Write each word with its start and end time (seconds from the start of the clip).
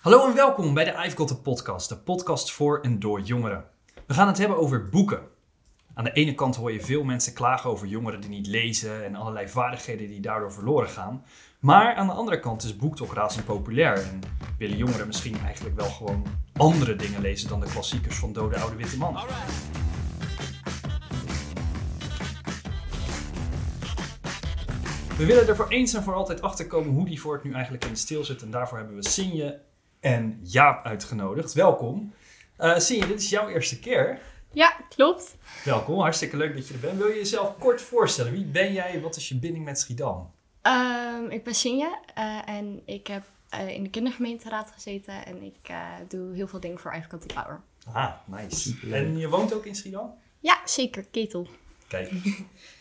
Hallo 0.00 0.26
en 0.26 0.34
welkom 0.34 0.74
bij 0.74 0.84
de 0.84 0.90
I've 0.90 1.16
Got 1.16 1.42
Podcast, 1.42 1.88
de 1.88 1.96
podcast 1.96 2.52
voor 2.52 2.80
en 2.80 2.98
door 2.98 3.20
jongeren. 3.20 3.64
We 4.06 4.14
gaan 4.14 4.26
het 4.26 4.38
hebben 4.38 4.58
over 4.58 4.88
boeken. 4.88 5.20
Aan 5.94 6.04
de 6.04 6.12
ene 6.12 6.34
kant 6.34 6.56
hoor 6.56 6.72
je 6.72 6.80
veel 6.80 7.04
mensen 7.04 7.32
klagen 7.32 7.70
over 7.70 7.86
jongeren 7.86 8.20
die 8.20 8.30
niet 8.30 8.46
lezen 8.46 9.04
en 9.04 9.14
allerlei 9.14 9.48
vaardigheden 9.48 10.08
die 10.08 10.20
daardoor 10.20 10.52
verloren 10.52 10.88
gaan. 10.88 11.24
Maar 11.58 11.94
aan 11.94 12.06
de 12.06 12.12
andere 12.12 12.40
kant 12.40 12.62
is 12.62 12.76
BookTok 12.76 13.12
razend 13.12 13.44
populair 13.44 13.94
en 13.94 14.20
willen 14.58 14.76
jongeren 14.76 15.06
misschien 15.06 15.38
eigenlijk 15.40 15.76
wel 15.76 15.90
gewoon 15.90 16.26
andere 16.56 16.96
dingen 16.96 17.20
lezen 17.20 17.48
dan 17.48 17.60
de 17.60 17.66
klassiekers 17.66 18.16
van 18.16 18.32
dode 18.32 18.58
oude 18.58 18.76
witte 18.76 18.96
man. 18.96 19.18
We 25.16 25.26
willen 25.26 25.48
er 25.48 25.56
voor 25.56 25.68
eens 25.68 25.94
en 25.94 26.02
voor 26.02 26.14
altijd 26.14 26.42
achter 26.42 26.66
komen 26.66 26.94
hoe 26.94 27.04
die 27.04 27.20
voor 27.20 27.34
het 27.34 27.44
nu 27.44 27.52
eigenlijk 27.52 27.84
in 27.84 27.96
stil 27.96 28.24
zit. 28.24 28.42
En 28.42 28.50
daarvoor 28.50 28.78
hebben 28.78 28.96
we 28.96 29.08
Sinje 29.08 29.68
en 30.00 30.40
Jaap 30.42 30.84
uitgenodigd. 30.84 31.52
Welkom. 31.52 32.14
Uh, 32.58 32.78
Sinje, 32.78 33.06
dit 33.06 33.20
is 33.20 33.30
jouw 33.30 33.48
eerste 33.48 33.78
keer. 33.78 34.20
Ja, 34.52 34.76
klopt. 34.88 35.36
Welkom, 35.64 35.98
hartstikke 35.98 36.36
leuk 36.36 36.56
dat 36.56 36.68
je 36.68 36.74
er 36.74 36.80
bent. 36.80 36.98
Wil 36.98 37.06
je 37.06 37.14
jezelf 37.14 37.58
kort 37.58 37.82
voorstellen? 37.82 38.32
Wie 38.32 38.44
ben 38.44 38.72
jij? 38.72 39.00
Wat 39.00 39.16
is 39.16 39.28
je 39.28 39.38
binding 39.38 39.64
met 39.64 39.78
Schiedam? 39.78 40.30
Um, 40.62 41.30
ik 41.30 41.44
ben 41.44 41.54
Sinje 41.54 41.98
uh, 42.18 42.48
en 42.48 42.82
ik 42.84 43.06
heb 43.06 43.22
uh, 43.54 43.68
in 43.68 43.82
de 43.82 43.90
kindergemeenteraad 43.90 44.70
gezeten 44.70 45.26
en 45.26 45.42
ik 45.42 45.72
doe 46.08 46.34
heel 46.34 46.48
veel 46.48 46.60
dingen 46.60 46.78
voor 46.78 46.90
Eigen 46.90 47.18
Power. 47.26 47.60
Ah, 47.92 48.12
nice. 48.26 48.74
En 48.92 49.18
je 49.18 49.28
woont 49.28 49.54
ook 49.54 49.66
in 49.66 49.74
Schiedam? 49.74 50.14
Ja, 50.38 50.60
zeker. 50.64 51.04
Ketel. 51.10 51.48
Kijk. 51.88 52.10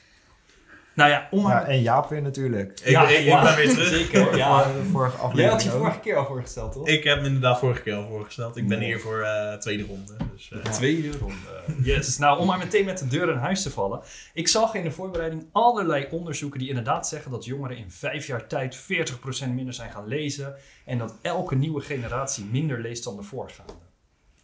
Nou 0.99 1.11
ja, 1.11 1.27
om 1.31 1.47
ja, 1.47 1.65
en 1.65 1.81
Jaap 1.81 2.09
weer 2.09 2.21
natuurlijk. 2.21 2.79
Ik, 2.83 2.89
ja, 2.89 3.09
ik, 3.09 3.25
ik 3.25 3.41
ben 3.41 3.55
weer 3.55 3.69
terug. 3.69 3.87
Zeker, 3.87 4.37
ja. 4.37 4.65
vorige 4.91 5.17
aflevering 5.17 5.39
Jij 5.39 5.49
had 5.49 5.63
je 5.63 5.69
vorige 5.69 5.99
keer 5.99 6.15
al 6.15 6.25
voorgesteld, 6.25 6.71
toch? 6.71 6.87
Ik 6.87 7.03
heb 7.03 7.21
me 7.21 7.25
inderdaad 7.27 7.59
vorige 7.59 7.81
keer 7.81 7.95
al 7.95 8.07
voorgesteld. 8.07 8.57
Ik 8.57 8.67
ben 8.67 8.79
hier 8.79 8.99
voor 8.99 9.19
uh, 9.19 9.53
tweede 9.53 9.83
ronde. 9.83 10.13
Dus, 10.33 10.51
uh, 10.53 10.59
tweede 10.63 11.17
ronde. 11.17 11.35
Yes. 11.83 12.17
nou, 12.17 12.39
om 12.39 12.47
maar 12.47 12.57
meteen 12.57 12.85
met 12.85 12.97
de 12.97 13.07
deur 13.07 13.29
in 13.29 13.37
huis 13.37 13.61
te 13.61 13.69
vallen. 13.69 14.01
Ik 14.33 14.47
zag 14.47 14.73
in 14.73 14.83
de 14.83 14.91
voorbereiding 14.91 15.45
allerlei 15.51 16.07
onderzoeken 16.11 16.59
die 16.59 16.69
inderdaad 16.69 17.07
zeggen 17.07 17.31
dat 17.31 17.45
jongeren 17.45 17.77
in 17.77 17.91
vijf 17.91 18.27
jaar 18.27 18.47
tijd 18.47 18.77
40% 18.77 19.49
minder 19.53 19.73
zijn 19.73 19.91
gaan 19.91 20.07
lezen. 20.07 20.55
En 20.85 20.97
dat 20.97 21.15
elke 21.21 21.55
nieuwe 21.55 21.81
generatie 21.81 22.45
minder 22.45 22.81
leest 22.81 23.03
dan 23.03 23.15
de 23.15 23.23
voorgaande. 23.23 23.73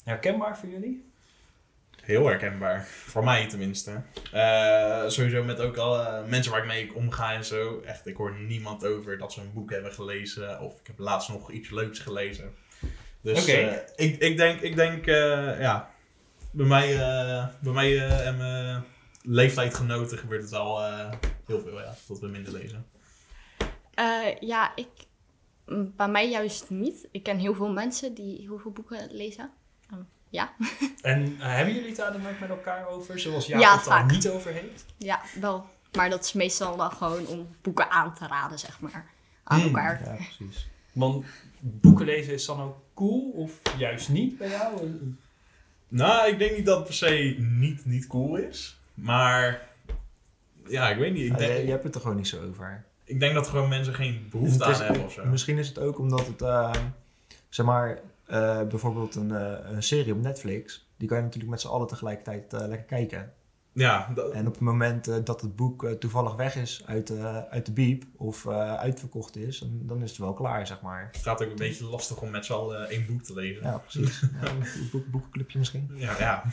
Herkenbaar 0.03 0.58
voor 0.58 0.69
jullie? 0.69 1.14
Heel 2.06 2.28
herkenbaar. 2.28 2.86
Voor 2.86 3.23
mij 3.23 3.48
tenminste. 3.48 4.02
Uh, 4.34 5.08
sowieso 5.08 5.44
met 5.44 5.59
ook 5.59 5.78
al 5.78 6.23
mensen 6.28 6.52
waar 6.52 6.62
ik 6.62 6.67
mee 6.67 6.94
omga 6.94 7.34
en 7.34 7.45
zo. 7.45 7.81
Echt, 7.86 8.08
ik 8.08 8.16
hoor 8.16 8.36
niemand 8.39 8.86
over 8.86 9.17
dat 9.17 9.34
ze 9.34 9.42
een 9.42 9.53
boek 9.53 9.72
hebben 9.72 9.94
gelezen. 9.94 10.59
Of 10.59 10.80
ik 10.80 10.88
heb 10.88 11.00
laatst 11.00 11.30
nog 11.30 11.52
iets 11.52 11.70
leuks 11.70 12.00
gelezen. 12.00 12.56
Dus 13.22 13.42
okay. 13.42 13.64
uh, 13.64 13.78
ik, 13.95 14.20
ik 14.20 14.38
denk, 14.38 14.62
ik 14.62 14.75
denk 14.75 15.06
ja, 15.06 15.89
bij 16.52 16.66
mij, 16.66 16.97
bij 17.59 17.73
mij 17.73 18.08
en 18.08 18.38
mijn 18.38 18.84
leeftijdgenoten 19.22 20.17
gebeurt 20.17 20.42
het 20.42 20.52
wel 20.52 20.84
heel 21.45 21.62
veel, 21.62 21.80
ja. 21.80 21.95
Dat 22.08 22.19
we 22.19 22.28
minder 22.28 22.53
lezen. 22.53 22.86
ja, 24.40 24.75
ik, 24.75 24.90
bij 25.95 26.08
mij 26.08 26.30
juist 26.30 26.69
niet. 26.69 27.08
Ik 27.12 27.23
ken 27.23 27.38
heel 27.38 27.53
veel 27.53 27.72
mensen 27.72 28.14
die 28.14 28.42
heel 28.42 28.59
veel 28.59 28.72
boeken 28.72 29.08
lezen. 29.12 29.52
Ja. 30.36 30.53
En 31.02 31.22
uh, 31.22 31.38
hebben 31.39 31.73
jullie 31.73 31.89
het 31.89 31.97
daar 31.97 32.11
dan 32.11 32.28
ook 32.28 32.39
met 32.39 32.50
elkaar 32.50 32.88
over, 32.88 33.19
zoals 33.19 33.45
Jacob 33.45 33.64
ja, 33.64 33.75
het 33.75 33.86
daar 33.86 34.05
niet 34.05 34.30
over 34.30 34.52
heeft? 34.52 34.86
Ja, 34.97 35.22
wel. 35.39 35.66
Maar 35.95 36.09
dat 36.09 36.23
is 36.23 36.33
meestal 36.33 36.78
dan 36.78 36.91
gewoon 36.91 37.28
om 37.28 37.55
boeken 37.61 37.89
aan 37.89 38.14
te 38.14 38.28
raden, 38.28 38.59
zeg 38.59 38.80
maar, 38.80 39.11
aan 39.44 39.59
hmm. 39.59 39.67
elkaar. 39.67 40.02
Ja, 40.03 40.13
precies. 40.13 40.67
Want 40.91 41.25
boeken 41.59 42.06
lezen 42.06 42.33
is 42.33 42.45
dan 42.45 42.61
ook 42.61 42.78
cool 42.94 43.31
of 43.31 43.52
juist 43.78 44.09
niet 44.09 44.38
bij 44.38 44.50
jou? 44.50 45.00
Nou, 45.88 46.30
ik 46.30 46.39
denk 46.39 46.56
niet 46.56 46.66
dat 46.66 46.78
het 46.78 46.86
per 46.86 46.94
se 46.94 47.36
niet, 47.39 47.86
niet 47.86 48.08
cool 48.08 48.36
is. 48.36 48.80
Maar 48.94 49.67
ja, 50.67 50.90
ik 50.90 50.97
weet 50.97 51.13
niet. 51.13 51.31
Ik 51.31 51.38
denk, 51.38 51.51
je, 51.51 51.66
je 51.66 51.72
hebt 51.72 51.84
het 51.84 51.95
er 51.95 52.01
gewoon 52.01 52.16
niet 52.16 52.28
zo 52.28 52.47
over. 52.47 52.84
Ik 53.03 53.19
denk 53.19 53.34
dat 53.34 53.47
gewoon 53.47 53.69
mensen 53.69 53.94
geen 53.94 54.28
behoefte 54.31 54.66
aan 54.66 54.81
hebben 54.81 55.03
of 55.03 55.12
zo. 55.12 55.25
Misschien 55.25 55.57
is 55.57 55.68
het 55.68 55.79
ook 55.79 56.00
omdat 56.00 56.28
het, 56.28 56.41
uh, 56.41 56.74
zeg 57.50 57.66
maar, 57.66 58.00
uh, 58.28 58.63
bijvoorbeeld 58.63 59.16
een, 59.16 59.30
uh, 59.30 59.53
een, 59.63 59.84
serie 59.84 60.13
op 60.13 60.22
Netflix, 60.22 60.90
die 60.97 61.08
kan 61.08 61.18
je 61.18 61.24
natuurlijk 61.24 61.52
met 61.52 61.62
z'n 61.62 61.68
allen 61.68 61.88
tegelijkertijd 61.88 62.53
uh, 62.53 62.59
lekker 62.59 62.88
kijken. 62.88 63.34
Ja, 63.74 64.13
en 64.34 64.47
op 64.47 64.53
het 64.53 64.62
moment 64.62 65.25
dat 65.25 65.41
het 65.41 65.56
boek 65.56 65.88
toevallig 66.00 66.36
weg 66.36 66.56
is 66.56 66.84
uit, 66.86 67.12
uit 67.50 67.66
de 67.66 67.72
bieb 67.72 68.06
of 68.18 68.47
uitverkocht 68.47 69.36
is, 69.36 69.59
dan, 69.59 69.80
dan, 69.81 70.03
is 70.03 70.09
het 70.09 70.19
wel 70.19 70.34
klaar, 70.34 70.68
zeg 70.68 70.81
maar. 70.81 71.09
Het 71.12 71.22
gaat 71.22 71.44
ook 71.44 71.50
een 71.50 71.56
beetje 71.56 71.86
lastig 71.86 72.22
om 72.22 72.30
met 72.30 72.46
z'n 72.46 72.53
allen 72.53 72.90
één 72.90 73.06
boek 73.06 73.22
te 73.22 73.34
lezen. 73.34 73.63
Ja, 73.63 73.78
precies. 73.78 74.19
ja, 74.42 74.50
een 74.50 74.90
boek, 74.92 75.06
boekenclubje 75.07 75.57
misschien. 75.57 75.92
Ja, 75.94 76.19
ja. 76.19 76.44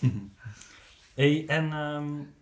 hey, 1.14 1.44
en 1.46 1.72
um, 1.72 2.34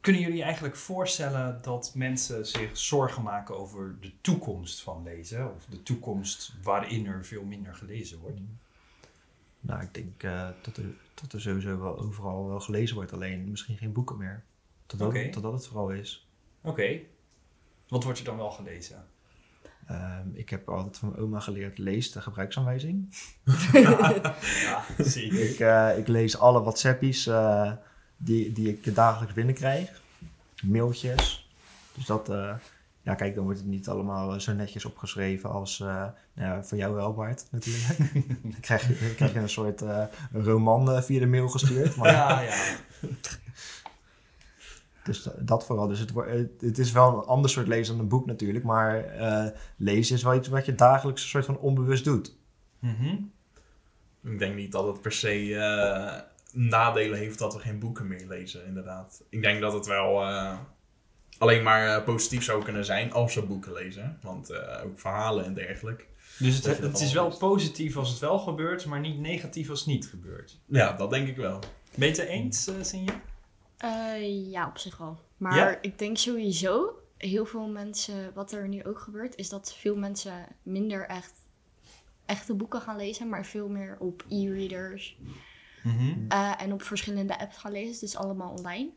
kunnen 0.00 0.22
jullie 0.22 0.42
eigenlijk 0.42 0.76
voorstellen 0.76 1.58
dat 1.62 1.92
mensen 1.94 2.46
zich 2.46 2.78
zorgen 2.78 3.22
maken 3.22 3.58
over 3.58 3.96
de 4.00 4.12
toekomst 4.20 4.82
van 4.82 5.02
lezen? 5.02 5.54
Of 5.54 5.64
de 5.64 5.82
toekomst 5.82 6.54
waarin 6.62 7.06
er 7.06 7.24
veel 7.24 7.44
minder 7.44 7.74
gelezen 7.74 8.18
wordt? 8.18 8.40
Nou, 9.60 9.82
ik 9.82 9.94
denk 9.94 10.22
uh, 10.22 10.48
dat, 10.62 10.76
er, 10.76 10.84
dat 11.14 11.32
er 11.32 11.40
sowieso 11.40 11.78
wel 11.78 11.98
overal 11.98 12.48
wel 12.48 12.60
gelezen 12.60 12.96
wordt, 12.96 13.12
alleen 13.12 13.50
misschien 13.50 13.76
geen 13.76 13.92
boeken 13.92 14.16
meer. 14.16 14.44
Totdat, 14.86 15.08
okay. 15.08 15.28
totdat 15.28 15.52
het 15.52 15.66
vooral 15.66 15.90
is. 15.90 16.28
Oké. 16.60 16.70
Okay. 16.70 17.06
Wat 17.88 18.04
wordt 18.04 18.18
er 18.18 18.24
dan 18.24 18.36
wel 18.36 18.50
gelezen? 18.50 19.04
Um, 19.90 20.30
ik 20.34 20.48
heb 20.48 20.68
altijd 20.68 20.98
van 20.98 21.08
mijn 21.08 21.22
oma 21.22 21.40
geleerd, 21.40 21.78
lees 21.78 22.12
de 22.12 22.20
gebruiksaanwijzing. 22.20 23.14
ja, 23.72 24.84
zie 24.98 25.48
ik. 25.48 25.58
Uh, 25.58 25.98
ik 25.98 26.08
lees 26.08 26.38
alle 26.38 26.60
WhatsAppies 26.60 27.26
uh, 27.26 27.72
die, 28.18 28.52
die 28.52 28.68
ik 28.68 28.94
dagelijks 28.94 29.34
binnenkrijg. 29.34 30.02
Mailtjes. 30.62 31.50
Dus 31.94 32.06
dat, 32.06 32.30
uh, 32.30 32.54
ja 33.02 33.14
kijk, 33.14 33.34
dan 33.34 33.44
wordt 33.44 33.58
het 33.58 33.68
niet 33.68 33.88
allemaal 33.88 34.40
zo 34.40 34.52
netjes 34.52 34.84
opgeschreven 34.84 35.50
als, 35.50 35.78
uh, 35.80 36.06
nou 36.32 36.64
voor 36.64 36.78
jou 36.78 36.94
wel 36.94 37.14
Bart 37.14 37.46
natuurlijk. 37.50 37.98
dan 38.42 38.60
krijg 38.60 38.88
je, 38.88 39.14
krijg 39.14 39.32
je 39.32 39.38
een 39.38 39.48
soort 39.48 39.82
uh, 39.82 40.04
roman 40.32 41.02
via 41.02 41.18
de 41.18 41.26
mail 41.26 41.48
gestuurd. 41.48 41.96
Maar, 41.96 42.12
ja, 42.12 42.40
ja. 42.40 42.76
dus 45.04 45.28
dat 45.38 45.66
vooral. 45.66 45.86
Dus 45.86 45.98
het, 45.98 46.12
het 46.60 46.78
is 46.78 46.92
wel 46.92 47.18
een 47.18 47.24
ander 47.24 47.50
soort 47.50 47.68
lezen 47.68 47.94
dan 47.94 48.02
een 48.02 48.08
boek 48.08 48.26
natuurlijk. 48.26 48.64
Maar 48.64 49.04
lezen 49.76 50.16
is 50.16 50.22
wel 50.22 50.34
iets 50.34 50.48
wat 50.48 50.66
je 50.66 50.74
dagelijks 50.74 51.22
een 51.22 51.28
soort 51.28 51.44
van 51.44 51.58
onbewust 51.58 52.04
doet. 52.04 52.36
Mm 52.78 52.94
-hmm. 52.94 53.32
Ik 54.32 54.38
denk 54.38 54.54
niet 54.54 54.72
dat 54.72 54.86
het 54.86 55.00
per 55.00 55.12
se 55.12 56.27
nadelen 56.52 57.18
heeft 57.18 57.38
dat 57.38 57.54
we 57.54 57.60
geen 57.60 57.78
boeken 57.78 58.06
meer 58.08 58.26
lezen, 58.28 58.66
inderdaad. 58.66 59.22
Ik 59.28 59.42
denk 59.42 59.60
dat 59.60 59.72
het 59.72 59.86
wel 59.86 60.22
uh, 60.22 60.58
alleen 61.38 61.62
maar 61.62 61.98
uh, 61.98 62.04
positief 62.04 62.44
zou 62.44 62.64
kunnen 62.64 62.84
zijn 62.84 63.12
als 63.12 63.34
we 63.34 63.42
boeken 63.42 63.72
lezen. 63.72 64.18
Want 64.22 64.50
uh, 64.50 64.82
ook 64.84 65.00
verhalen 65.00 65.44
en 65.44 65.54
dergelijke. 65.54 66.04
Dus 66.38 66.56
het, 66.56 66.64
het, 66.64 66.78
het 66.78 67.00
is 67.00 67.12
wel 67.12 67.36
positief 67.36 67.96
als 67.96 68.10
het 68.10 68.18
wel 68.18 68.38
gebeurt, 68.38 68.86
maar 68.86 69.00
niet 69.00 69.18
negatief 69.18 69.70
als 69.70 69.78
het 69.78 69.88
niet 69.88 70.06
gebeurt. 70.06 70.60
Ja, 70.66 70.92
dat 70.92 71.10
denk 71.10 71.28
ik 71.28 71.36
wel. 71.36 71.58
Ben 71.94 72.08
je 72.08 72.14
het 72.14 72.18
er 72.18 72.28
eens, 72.28 72.70
Sinje? 72.80 73.12
ja, 74.50 74.68
op 74.68 74.78
zich 74.78 74.96
wel. 74.96 75.18
Maar 75.36 75.56
ja? 75.56 75.78
ik 75.80 75.98
denk 75.98 76.16
sowieso, 76.16 77.02
heel 77.16 77.46
veel 77.46 77.68
mensen, 77.68 78.32
wat 78.34 78.52
er 78.52 78.68
nu 78.68 78.84
ook 78.84 78.98
gebeurt, 78.98 79.36
is 79.36 79.48
dat 79.48 79.74
veel 79.74 79.96
mensen 79.96 80.46
minder 80.62 81.06
echt 81.06 81.32
echte 82.26 82.54
boeken 82.54 82.80
gaan 82.80 82.96
lezen, 82.96 83.28
maar 83.28 83.46
veel 83.46 83.68
meer 83.68 83.96
op 83.98 84.24
e-readers. 84.28 85.18
Mm-hmm. 85.92 86.26
Uh, 86.32 86.62
en 86.62 86.72
op 86.72 86.82
verschillende 86.82 87.38
apps 87.38 87.56
gaan 87.56 87.72
lezen, 87.72 88.00
dus 88.00 88.16
allemaal 88.16 88.50
online. 88.50 88.90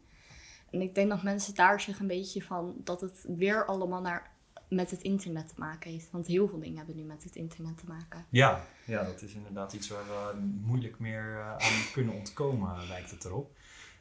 En 0.72 0.81
ik 0.81 0.96
denk 0.96 1.09
dat 1.09 1.24
mensen 1.24 1.56
daar 1.56 1.81
zich 1.81 2.00
een 2.00 2.07
beetje 2.07 2.44
van 2.44 2.75
dat 2.84 3.02
het 3.02 3.25
weer 3.28 3.66
allemaal 3.66 4.02
naar, 4.02 4.31
met 4.69 4.91
het 4.91 5.02
internet 5.02 5.47
te 5.47 5.53
maken 5.57 5.91
heeft. 5.91 6.12
Want 6.12 6.28
heel 6.28 6.47
veel 6.47 6.59
dingen 6.59 6.78
hebben 6.78 6.96
nu 6.96 7.03
met 7.03 7.24
het 7.24 7.35
internet 7.35 7.78
te 7.78 7.85
maken. 7.88 8.25
Ja, 8.29 8.63
ja 8.85 9.03
dat 9.03 9.22
is 9.22 9.34
inderdaad 9.34 9.73
iets 9.73 9.88
waar 9.88 10.05
we 10.05 10.40
moeilijk 10.61 10.99
meer 10.99 11.34
uh, 11.34 11.52
aan 11.52 11.91
kunnen 11.93 12.14
ontkomen, 12.14 12.88
lijkt 12.88 13.11
het 13.11 13.26
erop. 13.26 13.52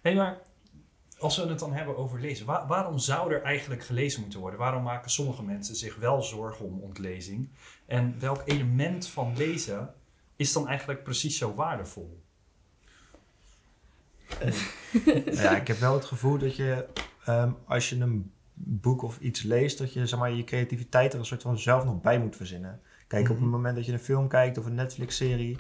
Hé, 0.03 0.11
hey, 0.11 0.15
maar 0.15 0.39
als 1.19 1.37
we 1.37 1.49
het 1.49 1.59
dan 1.59 1.73
hebben 1.73 1.97
over 1.97 2.21
lezen, 2.21 2.47
waar, 2.47 2.67
waarom 2.67 2.99
zou 2.99 3.33
er 3.33 3.43
eigenlijk 3.43 3.85
gelezen 3.85 4.21
moeten 4.21 4.41
worden? 4.41 4.59
Waarom 4.59 4.83
maken 4.83 5.11
sommige 5.11 5.43
mensen 5.43 5.77
zich 5.77 5.97
wel 5.97 6.23
zorgen 6.23 6.65
om 6.65 6.81
ontlezing? 6.81 7.51
En 7.87 8.21
welk 8.21 8.43
element 8.45 9.09
van 9.09 9.37
lezen 9.37 9.95
is 10.37 10.53
dan 10.53 10.69
eigenlijk 10.69 11.03
precies 11.03 11.39
zo 11.39 11.55
waardevol? 11.55 12.23
Ja, 15.33 15.57
ik 15.57 15.67
heb 15.67 15.79
wel 15.79 15.95
het 15.95 16.05
gevoel 16.05 16.39
dat 16.39 16.57
je, 16.57 16.87
um, 17.29 17.57
als 17.67 17.89
je 17.89 18.01
een 18.01 18.33
boek 18.55 19.03
of 19.03 19.19
iets 19.19 19.43
leest, 19.43 19.79
dat 19.79 19.93
je 19.93 20.07
zeg 20.07 20.19
maar, 20.19 20.33
je 20.33 20.45
creativiteit 20.45 21.13
er 21.13 21.19
een 21.19 21.25
soort 21.25 21.43
van 21.43 21.59
zelf 21.59 21.85
nog 21.85 22.01
bij 22.01 22.19
moet 22.19 22.37
verzinnen. 22.37 22.81
Kijk, 23.07 23.23
op 23.23 23.29
het 23.29 23.39
mhm. 23.41 23.51
moment 23.51 23.77
dat 23.77 23.87
je 23.87 23.93
een 23.93 23.99
film 23.99 24.29
kijkt 24.29 24.59
of 24.59 24.67
een 24.67 24.75
Netflix-serie, 24.75 25.57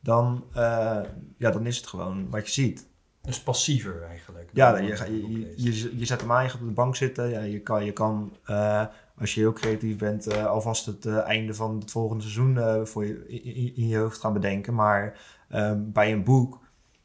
dan, 0.00 0.44
uh, 0.56 1.00
ja, 1.36 1.50
dan 1.50 1.66
is 1.66 1.76
het 1.76 1.86
gewoon 1.86 2.30
wat 2.30 2.46
je 2.46 2.52
ziet. 2.52 2.86
Dus 3.22 3.42
passiever 3.42 4.02
eigenlijk. 4.02 4.50
Ja, 4.52 4.76
je, 4.76 4.86
je, 4.86 5.54
je, 5.56 5.98
je, 5.98 6.04
zet 6.04 6.20
hem 6.20 6.32
aan, 6.32 6.42
je 6.42 6.48
gaat 6.48 6.60
op 6.60 6.66
de 6.66 6.72
bank 6.72 6.96
zitten. 6.96 7.28
Ja, 7.30 7.40
je 7.40 7.60
kan, 7.60 7.84
je 7.84 7.92
kan 7.92 8.36
eh, 8.44 8.84
als 9.18 9.34
je 9.34 9.40
heel 9.40 9.52
creatief 9.52 9.98
bent, 9.98 10.26
eh, 10.26 10.46
alvast 10.46 10.86
het 10.86 11.06
eh, 11.06 11.18
einde 11.18 11.54
van 11.54 11.78
het 11.78 11.90
volgende 11.90 12.22
seizoen 12.22 12.58
eh, 12.58 12.84
voor 12.84 13.04
je, 13.06 13.28
in, 13.28 13.54
in- 13.54 13.76
in 13.76 13.88
je 13.88 13.96
hoofd 13.96 14.20
gaan 14.20 14.32
bedenken. 14.32 14.74
Maar 14.74 15.18
ehm, 15.48 15.78
bij 15.84 16.12
een 16.12 16.24
boek, 16.24 16.60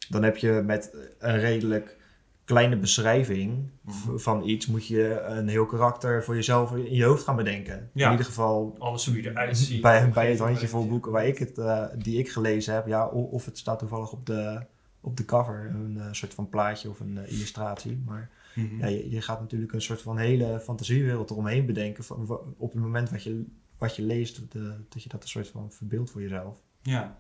dan 0.10 0.24
heb 0.24 0.38
je 0.38 0.52
met 0.66 0.96
een 1.20 1.40
redelijk 1.40 1.98
kleine 2.44 2.78
beschrijving 2.78 3.70
Mhm. 3.82 4.18
van 4.18 4.44
iets, 4.48 4.68
moet 4.68 4.88
je 4.88 5.20
een 5.22 5.48
heel 5.48 5.66
karakter 5.66 6.24
voor 6.24 6.36
jezelf 6.36 6.76
in 6.76 6.94
je 6.96 7.04
hoofd 7.04 7.24
gaan 7.24 7.36
bedenken. 7.36 7.90
Ja. 7.94 8.06
In 8.06 8.12
ieder 8.12 8.26
geval 8.26 8.76
Alles 8.80 9.06
hoe 9.06 9.22
je 9.22 9.30
eruit 9.30 9.58
ziet. 9.58 9.82
bij, 9.82 10.10
bij 10.10 10.30
het 10.30 10.40
handjevol 10.40 10.88
boeken 10.88 11.12
waar 11.12 11.28
ik 11.28 11.38
het, 11.38 11.58
eh, 11.58 11.86
die 11.98 12.18
ik 12.20 12.32
gelezen 12.32 12.74
heb, 12.74 12.88
ja, 12.88 13.08
of 13.08 13.46
het 13.46 13.58
staat 13.58 13.80
toevallig 13.80 14.12
op 14.12 14.26
de, 14.26 14.62
op 15.02 15.18
de 15.18 15.26
cover, 15.26 15.72
een 15.74 15.98
eh, 16.00 16.08
soort 16.12 16.34
van 16.34 16.50
plaatje 16.50 16.90
of 16.90 17.00
een 17.00 17.18
eh, 17.18 17.32
illustratie. 17.32 18.02
Maar. 18.06 18.30
Mhm. 18.56 18.78
ja, 18.80 18.88
je, 18.88 19.10
je 19.10 19.22
gaat 19.22 19.40
natuurlijk 19.40 19.74
een 19.74 19.82
soort 19.82 20.02
van 20.02 20.18
hele 20.18 20.60
fantasiewereld 20.60 21.30
eromheen 21.30 21.66
bedenken 21.66 22.04
van, 22.04 22.30
op 22.58 22.72
het 22.74 22.82
moment 22.82 23.10
wat 23.10 23.24
je, 23.24 23.46
wat 23.78 23.96
je 23.96 24.02
leest, 24.02 24.52
de- 24.52 24.76
dat 24.90 25.04
je 25.04 25.10
dat 25.10 25.24
een 25.24 25.30
soort 25.30 25.48
van 25.48 25.72
verbeeldt 25.72 26.12
voor 26.12 26.22
jezelf. 26.22 26.56
Ja. 26.82 27.18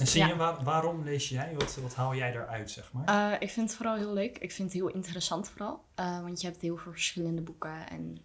En 0.00 0.06
Sinje, 0.06 0.28
Ja. 0.28 0.36
waar- 0.36 0.64
waarom 0.64 1.04
lees 1.04 1.28
jij? 1.28 1.54
Wat, 1.54 1.74
wat 1.76 1.94
haal 1.94 2.14
jij 2.14 2.32
daaruit, 2.32 2.70
zeg 2.70 2.92
maar? 2.92 3.32
Eh, 3.32 3.40
ik 3.40 3.50
vind 3.50 3.68
het 3.68 3.76
vooral 3.76 3.96
heel 3.96 4.12
leuk. 4.12 4.38
Ik 4.38 4.52
vind 4.52 4.72
het 4.72 4.80
heel 4.82 4.90
interessant 4.90 5.48
vooral. 5.48 5.84
Eh, 5.94 6.20
want 6.22 6.40
je 6.40 6.46
hebt 6.46 6.60
heel 6.60 6.76
veel 6.76 6.92
verschillende 6.92 7.42
boeken. 7.42 7.88
En 7.88 8.18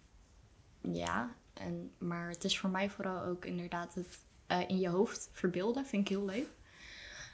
ja, 0.81 1.35
en, 1.53 1.91
maar 1.97 2.29
het 2.29 2.43
is 2.43 2.59
voor 2.59 2.69
mij 2.69 2.89
vooral 2.89 3.23
ook 3.23 3.45
inderdaad 3.45 3.93
het 3.93 4.19
eh, 4.47 4.69
in 4.69 4.79
je 4.79 4.89
hoofd 4.89 5.29
verbeelden. 5.31 5.85
Vind 5.85 6.01
ik 6.01 6.07
heel 6.17 6.25
leuk. 6.25 6.47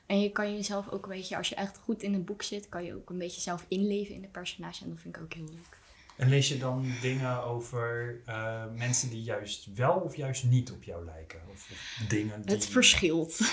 En 0.05 0.19
je 0.21 0.31
kan 0.31 0.53
jezelf 0.55 0.89
ook 0.89 1.03
een 1.03 1.09
beetje, 1.11 1.37
als 1.37 1.49
je 1.49 1.55
echt 1.55 1.77
goed 1.77 2.01
in 2.03 2.13
het 2.13 2.25
boek 2.25 2.41
zit, 2.41 2.69
kan 2.69 2.83
je 2.83 2.95
ook 2.95 3.09
een 3.09 3.17
beetje 3.17 3.41
zelf 3.41 3.65
inleven 3.67 4.15
in 4.15 4.21
de 4.21 4.27
personage. 4.27 4.83
En 4.83 4.89
dat 4.89 4.99
vind 4.99 5.15
ik 5.15 5.21
ook 5.21 5.33
heel 5.33 5.45
leuk. 5.49 5.77
En 6.17 6.29
lees 6.29 6.47
je 6.47 6.57
dan 6.57 6.85
dingen 7.01 7.43
over 7.43 8.19
eh, 8.25 8.63
mensen 8.75 9.09
die 9.09 9.21
juist 9.23 9.67
wel 9.75 9.93
of 9.95 10.15
juist 10.15 10.43
niet 10.43 10.71
op 10.71 10.83
jou 10.83 11.05
lijken? 11.05 11.39
Of, 11.51 11.69
of 11.71 12.03
dingen 12.07 12.41
die... 12.41 12.55
Het 12.55 12.65
verschilt. 12.65 13.39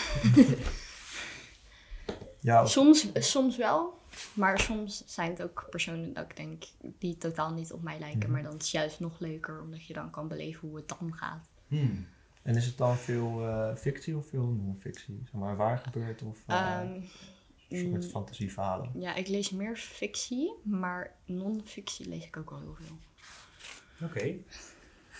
Ja, 2.40 2.62
of- 2.62 2.70
Soms, 2.70 3.06
soms 3.14 3.56
wel, 3.56 3.98
maar 4.32 4.60
soms 4.60 5.02
zijn 5.06 5.30
het 5.30 5.42
ook 5.42 5.66
personen 5.70 6.12
dat 6.12 6.24
ik 6.24 6.36
denk 6.36 6.64
die 6.98 7.16
totaal 7.16 7.52
niet 7.52 7.72
op 7.72 7.82
mij 7.82 7.98
lijken. 7.98 8.18
Mhm. 8.18 8.30
Maar 8.30 8.42
dan 8.42 8.52
is 8.56 8.58
het 8.62 8.70
juist 8.70 9.00
nog 9.00 9.18
leuker, 9.18 9.60
omdat 9.60 9.84
je 9.86 9.92
dan 9.94 10.10
kan 10.10 10.28
beleven 10.28 10.68
hoe 10.68 10.76
het 10.76 10.88
dan 10.88 11.14
gaat. 11.14 11.48
Hmm. 11.68 12.06
en 12.42 12.56
is 12.56 12.66
het 12.66 12.76
dan 12.76 12.96
veel 12.96 13.46
eh, 13.48 13.74
fictie 13.76 14.16
of 14.16 14.28
veel 14.28 14.46
non-fictie? 14.46 15.20
Zeg 15.24 15.40
maar 15.40 15.56
waar 15.56 15.78
gebeurt 15.78 16.22
of 16.22 16.38
eh, 16.46 16.56
Ehm, 16.80 17.00
een 17.74 17.90
soort 17.90 18.04
mm, 18.04 18.10
fantasieverhalen? 18.10 18.90
ja, 18.94 19.14
ik 19.14 19.28
lees 19.28 19.50
meer 19.50 19.76
fictie, 19.76 20.52
maar 20.62 21.14
non-fictie 21.26 22.08
lees 22.08 22.26
ik 22.26 22.36
ook 22.36 22.50
wel 22.50 22.60
heel 22.60 22.74
veel. 22.74 22.96
Oké. 24.06 24.36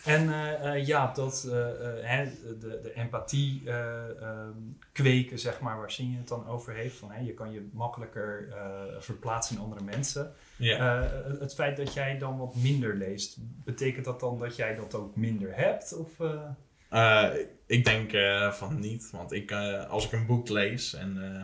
En 0.05 0.33
eh 0.33 0.75
eh, 0.75 0.87
Jaap, 0.87 1.15
dat, 1.15 1.47
eh, 1.51 1.71
eh, 1.71 2.05
hè, 2.05 2.31
de, 2.59 2.81
de 2.83 2.93
empathie 2.95 3.62
eh, 3.65 4.23
ehm, 4.23 4.59
kweken, 4.93 5.39
zeg 5.39 5.61
maar, 5.61 5.77
waar 5.79 5.91
Sinje 5.91 6.17
het 6.17 6.29
dan 6.29 6.47
over 6.47 6.75
heeft. 6.75 6.97
Van, 6.97 7.11
hè, 7.11 7.21
je 7.21 7.35
kan 7.35 7.53
je 7.53 7.69
makkelijker 7.73 8.49
eh, 8.53 9.01
verplaatsen 9.01 9.56
in 9.56 9.62
andere 9.62 9.83
mensen. 9.83 10.33
Ja. 10.56 11.03
Eh, 11.03 11.41
het 11.41 11.55
feit 11.55 11.77
dat 11.77 11.95
jij 11.95 12.19
dan 12.19 12.39
wat 12.39 12.55
minder 12.55 12.97
leest, 12.97 13.37
betekent 13.65 14.05
dat 14.05 14.21
dan 14.21 14.39
dat 14.39 14.56
jij 14.56 14.75
dat 14.75 14.95
ook 14.95 15.17
minder 15.17 15.56
hebt? 15.56 15.97
Of, 15.97 16.21
eh? 16.21 16.51
Eh, 16.89 17.31
ik 17.67 17.85
denk 17.85 18.12
eh, 18.12 18.53
van 18.53 18.81
niet, 18.81 19.11
want 19.11 19.33
ik, 19.33 19.51
eh, 19.51 19.91
als 19.91 20.05
ik 20.05 20.12
een 20.12 20.27
boek 20.27 20.49
lees 20.49 20.95
en 20.95 21.37
eh, 21.37 21.43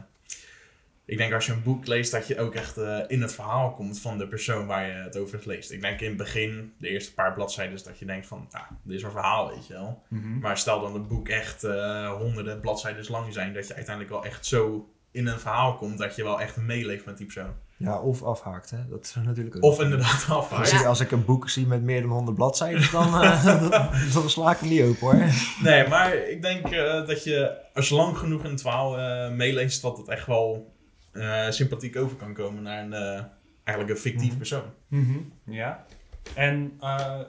ik 1.04 1.16
denk 1.16 1.32
als 1.32 1.46
je 1.46 1.52
een 1.52 1.62
boek 1.62 1.86
leest 1.86 2.12
dat 2.12 2.26
je 2.26 2.38
ook 2.38 2.54
echt 2.54 2.76
eh, 2.76 2.98
in 3.06 3.22
het 3.22 3.34
verhaal 3.34 3.72
komt 3.74 4.00
van 4.00 4.18
de 4.18 4.28
persoon 4.28 4.66
waar 4.66 4.86
je 4.86 4.92
het 4.92 5.16
over 5.16 5.40
leest. 5.44 5.70
Ik 5.70 5.80
denk 5.80 6.00
in 6.00 6.08
het 6.08 6.16
begin, 6.16 6.72
de 6.78 6.88
eerste 6.88 7.14
paar 7.14 7.34
bladzijden, 7.34 7.84
dat 7.84 7.98
je 7.98 8.04
denkt 8.04 8.26
van, 8.26 8.46
ja, 8.50 8.68
dit 8.82 8.96
is 8.96 9.02
een 9.02 9.10
verhaal, 9.10 9.48
weet 9.48 9.66
je 9.66 9.72
wel. 9.72 10.02
Maar 10.40 10.58
stel 10.58 10.80
dan 10.80 10.94
het 10.94 11.08
boek 11.08 11.28
echt 11.28 11.64
eh, 11.64 12.12
honderden 12.12 12.60
bladzijden 12.60 13.04
lang 13.08 13.32
zijn, 13.32 13.52
dat 13.54 13.66
je 13.66 13.74
uiteindelijk 13.74 14.14
wel 14.14 14.24
echt 14.24 14.46
zo 14.46 14.88
in 15.12 15.26
een 15.26 15.38
verhaal 15.40 15.76
komt 15.76 15.98
dat 15.98 16.16
je 16.16 16.22
wel 16.22 16.40
echt 16.40 16.56
meeleeft 16.56 17.04
met 17.04 17.16
die 17.16 17.26
persoon. 17.26 17.52
Ja, 17.76 18.00
of 18.00 18.22
afhaakt, 18.22 18.70
hè? 18.70 18.88
Dat 18.88 19.04
is 19.04 19.14
natuurlijk 19.24 19.56
ook. 19.56 19.62
Of 19.62 19.80
inderdaad 19.80 20.26
af. 20.28 20.52
Als, 20.52 20.70
Ja. 20.70 20.80
ik, 20.80 20.84
als 20.86 21.00
ik 21.00 21.10
een 21.10 21.24
boek 21.24 21.48
zie 21.48 21.66
met 21.66 21.82
meer 21.82 22.00
dan 22.00 22.10
100 22.10 22.36
bladzijden, 22.36 22.90
dan, 22.92 23.14
eh, 23.22 24.12
dan 24.14 24.30
sla 24.30 24.50
ik 24.50 24.58
hem 24.58 24.68
niet 24.68 24.82
open 24.82 25.00
hoor. 25.00 25.24
Nee, 25.62 25.88
maar 25.88 26.14
ik 26.16 26.42
denk 26.42 26.70
dat 27.06 27.24
je, 27.24 27.56
als 27.74 27.88
je 27.88 27.94
lang 27.94 28.18
genoeg 28.18 28.44
in 28.44 28.50
het 28.50 28.60
verhaal 28.60 29.30
meeleest, 29.30 29.82
dat 29.82 29.96
het 29.98 30.08
echt 30.08 30.26
wel 30.26 30.72
eh, 31.12 31.50
sympathiek 31.50 31.96
over 31.96 32.16
kan 32.16 32.34
komen 32.34 32.62
naar 32.62 32.84
een, 32.84 32.92
eh, 32.92 33.24
eigenlijk 33.64 33.96
een 33.98 34.02
fictief 34.02 34.28
Mhm. 34.28 34.36
persoon. 34.36 34.64
Mhm, 34.88 35.18
Ja. 35.44 35.86
En, 36.34 36.72
eh, 36.80 37.20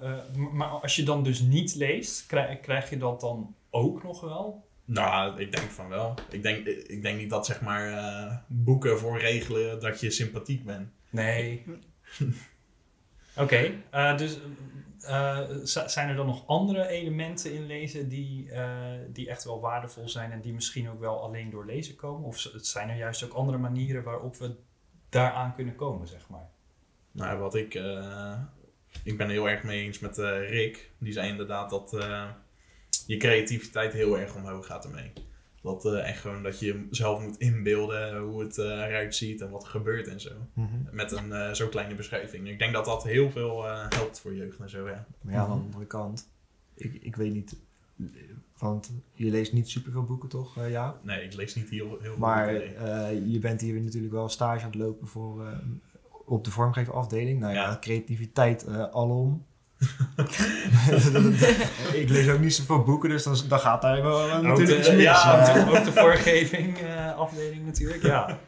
maar 0.54 0.68
als 0.68 0.96
je 0.96 1.04
dan 1.04 1.24
dus 1.24 1.40
niet 1.40 1.76
leest, 1.76 2.26
krijg, 2.26 2.60
krijg 2.60 2.90
je 2.90 2.98
dat 2.98 3.22
dan 3.22 3.56
ook 3.70 4.04
nog 4.04 4.22
wel? 4.22 4.70
Nou, 4.86 5.40
ik 5.42 5.56
denk 5.56 5.70
van 5.72 5.88
wel. 5.88 6.14
Ik 6.32 6.44
denk, 6.44 6.66
ik 6.68 7.02
denk 7.02 7.18
niet 7.20 7.30
dat 7.30 7.46
zeg 7.46 7.62
maar 7.62 8.44
boeken 8.48 9.00
voor 9.00 9.20
regelen 9.20 9.80
dat 9.80 10.00
je 10.00 10.12
sympathiek 10.12 10.66
bent. 10.66 10.90
Nee. 11.10 11.64
Oké, 13.42 13.74
eh, 13.90 14.18
dus 14.18 14.40
eh, 15.02 15.40
zijn 15.86 16.10
er 16.10 16.16
dan 16.16 16.26
nog 16.26 16.48
andere 16.48 16.88
elementen 16.88 17.54
in 17.54 17.66
lezen 17.66 18.10
die, 18.10 18.52
eh, 18.52 18.94
die 19.08 19.30
echt 19.30 19.44
wel 19.44 19.60
waardevol 19.60 20.10
zijn 20.10 20.32
en 20.32 20.42
die 20.42 20.54
misschien 20.54 20.90
ook 20.90 21.00
wel 21.00 21.22
alleen 21.22 21.50
door 21.50 21.66
lezen 21.66 21.96
komen? 21.96 22.28
Of 22.28 22.48
zijn 22.56 22.90
er 22.90 22.98
juist 22.98 23.24
ook 23.24 23.34
andere 23.34 23.58
manieren 23.58 24.04
waarop 24.04 24.36
we 24.36 24.56
daaraan 25.10 25.56
kunnen 25.56 25.76
komen, 25.76 26.08
zeg 26.08 26.30
maar? 26.30 26.50
Nou, 27.12 27.40
wat 27.40 27.56
ik, 27.56 27.74
ik 29.04 29.18
ben 29.18 29.30
heel 29.30 29.50
erg 29.50 29.64
mee 29.64 29.84
eens 29.84 30.00
met 30.00 30.18
Rick. 30.18 30.92
Die 30.98 31.14
zei 31.14 31.30
inderdaad 31.30 31.70
dat 31.70 31.90
je 33.08 33.18
creativiteit 33.18 33.94
heel 33.94 34.20
erg 34.20 34.36
omhoog 34.36 34.66
gaat 34.66 34.86
ermee. 34.86 35.12
Dat 35.62 35.86
eh, 35.86 36.10
echt 36.10 36.20
gewoon 36.22 36.44
dat 36.44 36.60
je 36.60 36.88
zelf 36.90 37.22
moet 37.22 37.38
inbeelden 37.38 38.18
hoe 38.18 38.44
het 38.44 38.58
eh, 38.58 38.66
eruit 38.66 39.16
ziet 39.16 39.42
en 39.42 39.50
wat 39.50 39.64
er 39.64 39.70
gebeurt 39.70 40.08
en 40.08 40.20
zo. 40.22 40.32
Met 40.92 41.12
een 41.12 41.32
eh, 41.34 41.52
zo 41.52 41.68
kleine 41.68 41.96
beschrijving. 41.96 42.48
Ik 42.48 42.60
denk 42.60 42.74
dat 42.74 42.86
dat 42.86 43.04
heel 43.04 43.32
veel 43.32 43.68
eh, 43.68 43.86
helpt 43.90 44.20
voor 44.20 44.36
jeugd 44.36 44.60
en 44.60 44.70
zo, 44.70 44.88
ja. 44.90 45.06
Maar 45.22 45.34
ja, 45.34 45.40
aan 45.40 45.48
de 45.58 45.64
andere 45.66 45.86
kant, 45.86 46.28
ik, 46.74 46.94
ik 47.02 47.16
weet 47.16 47.34
niet, 47.34 47.56
want 48.58 48.92
je 49.14 49.30
leest 49.32 49.54
niet 49.54 49.70
superveel 49.70 50.04
boeken 50.04 50.30
toch, 50.30 50.68
ja? 50.68 51.00
Nee, 51.02 51.24
ik 51.24 51.34
lees 51.34 51.56
niet 51.56 51.70
heel, 51.70 51.88
heel 51.90 52.00
veel 52.00 52.18
Maar 52.18 52.52
boeken, 52.54 53.08
eh, 53.10 53.32
je 53.32 53.40
bent 53.40 53.62
hier 53.62 53.82
natuurlijk 53.82 54.14
wel 54.14 54.30
stage 54.30 54.60
aan 54.64 54.72
het 54.72 54.80
lopen 54.80 55.08
voor, 55.08 55.46
eh, 55.46 55.58
op 56.26 56.44
de 56.44 56.52
vormgeverafdeling. 56.52 57.40
Nou 57.40 57.54
ja, 57.54 57.62
Ja. 57.70 57.78
creativiteit 57.80 58.64
eh, 58.66 58.90
alom. 58.92 59.46
ik 62.02 62.10
lees 62.10 62.30
ook 62.30 62.40
niet 62.40 62.54
zoveel 62.54 62.84
boeken, 62.84 63.10
dus 63.10 63.24
dan, 63.24 63.38
dan 63.48 63.60
gaat 63.60 63.82
daar 63.82 64.02
wel 64.02 64.30
eh, 64.30 64.40
natuurlijk 64.40 64.80
iets 64.80 64.92
mis. 64.92 65.04
ja, 65.04 65.56
ook 65.70 65.84
de 65.84 65.92
voorgeving 65.92 66.78
eh, 66.78 67.18
afdeling 67.18 67.66
natuurlijk, 67.66 68.04
ja. 68.04 68.40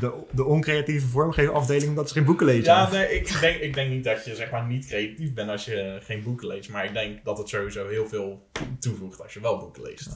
de, 0.00 0.12
de 0.30 0.44
oncreatieve 0.44 1.06
vormgeverafdeling, 1.06 1.96
dat 1.96 2.04
is 2.04 2.12
geen 2.12 2.24
boeken 2.24 2.46
lezen. 2.46 2.64
Ja, 2.64 2.90
nee, 2.90 3.14
ik 3.14 3.40
denk, 3.40 3.60
ik 3.60 3.74
denk 3.74 3.90
niet 3.90 4.04
dat 4.04 4.24
je 4.24 4.34
zeg 4.34 4.50
maar 4.50 4.66
niet 4.66 4.86
creatief 4.86 5.34
bent 5.34 5.50
als 5.50 5.64
je 5.64 5.98
geen 6.02 6.22
boeken 6.22 6.46
leest. 6.46 6.70
Maar 6.70 6.84
ik 6.84 6.92
denk 6.92 7.24
dat 7.24 7.38
het 7.38 7.48
sowieso 7.48 7.88
heel 7.88 8.08
veel 8.08 8.48
toevoegt 8.78 9.22
als 9.22 9.32
je 9.32 9.40
wel 9.40 9.58
boeken 9.58 9.82
leest. 9.82 10.08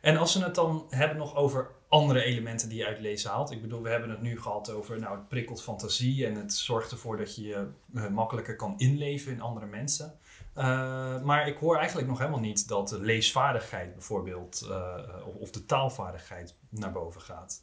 En 0.00 0.16
als 0.16 0.34
we 0.34 0.44
het 0.44 0.54
dan 0.54 0.86
hebben 0.88 1.16
nog 1.16 1.36
over 1.36 1.70
andere 1.94 2.22
elementen 2.22 2.68
die 2.68 2.78
je 2.78 2.86
uit 2.86 3.00
lezen 3.00 3.30
haalt. 3.30 3.50
Ik 3.50 3.62
bedoel, 3.62 3.82
we 3.82 3.88
hebben 3.88 4.10
het 4.10 4.22
nu 4.22 4.40
gehad 4.40 4.70
over, 4.70 5.00
nou, 5.00 5.16
het 5.16 5.28
prikkelt 5.28 5.62
fantasie 5.62 6.26
en 6.26 6.34
het 6.34 6.54
zorgt 6.54 6.90
ervoor 6.90 7.16
dat 7.16 7.36
je 7.36 7.42
je 7.42 7.68
eh, 7.94 8.08
makkelijker 8.08 8.56
kan 8.56 8.74
inleven 8.76 9.32
in 9.32 9.40
andere 9.40 9.66
mensen. 9.66 10.18
Eh, 10.54 11.22
maar 11.22 11.48
ik 11.48 11.56
hoor 11.58 11.76
eigenlijk 11.76 12.08
nog 12.08 12.18
helemaal 12.18 12.40
niet 12.40 12.68
dat 12.68 12.88
de 12.88 13.00
leesvaardigheid 13.00 13.92
bijvoorbeeld, 13.92 14.66
eh, 14.70 14.96
of, 15.38 15.50
de 15.50 15.66
taalvaardigheid 15.66 16.56
naar 16.68 16.92
boven 16.92 17.20
gaat. 17.20 17.62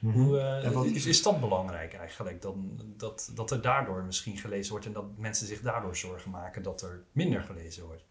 Mhm. 0.00 0.18
Hoe, 0.18 0.70
wat- 0.72 0.84
is, 0.84 1.06
is 1.06 1.22
dat 1.22 1.40
belangrijk 1.40 1.94
eigenlijk? 1.94 2.42
Dan, 2.42 2.80
dat, 2.96 3.30
dat 3.34 3.50
er 3.50 3.60
daardoor 3.60 4.02
misschien 4.04 4.38
gelezen 4.38 4.70
wordt 4.70 4.86
en 4.86 4.92
dat 4.92 5.16
mensen 5.16 5.46
zich 5.46 5.60
daardoor 5.60 5.96
zorgen 5.96 6.30
maken 6.30 6.62
dat 6.62 6.82
er 6.82 7.04
minder 7.12 7.42
gelezen 7.42 7.84
wordt? 7.84 8.04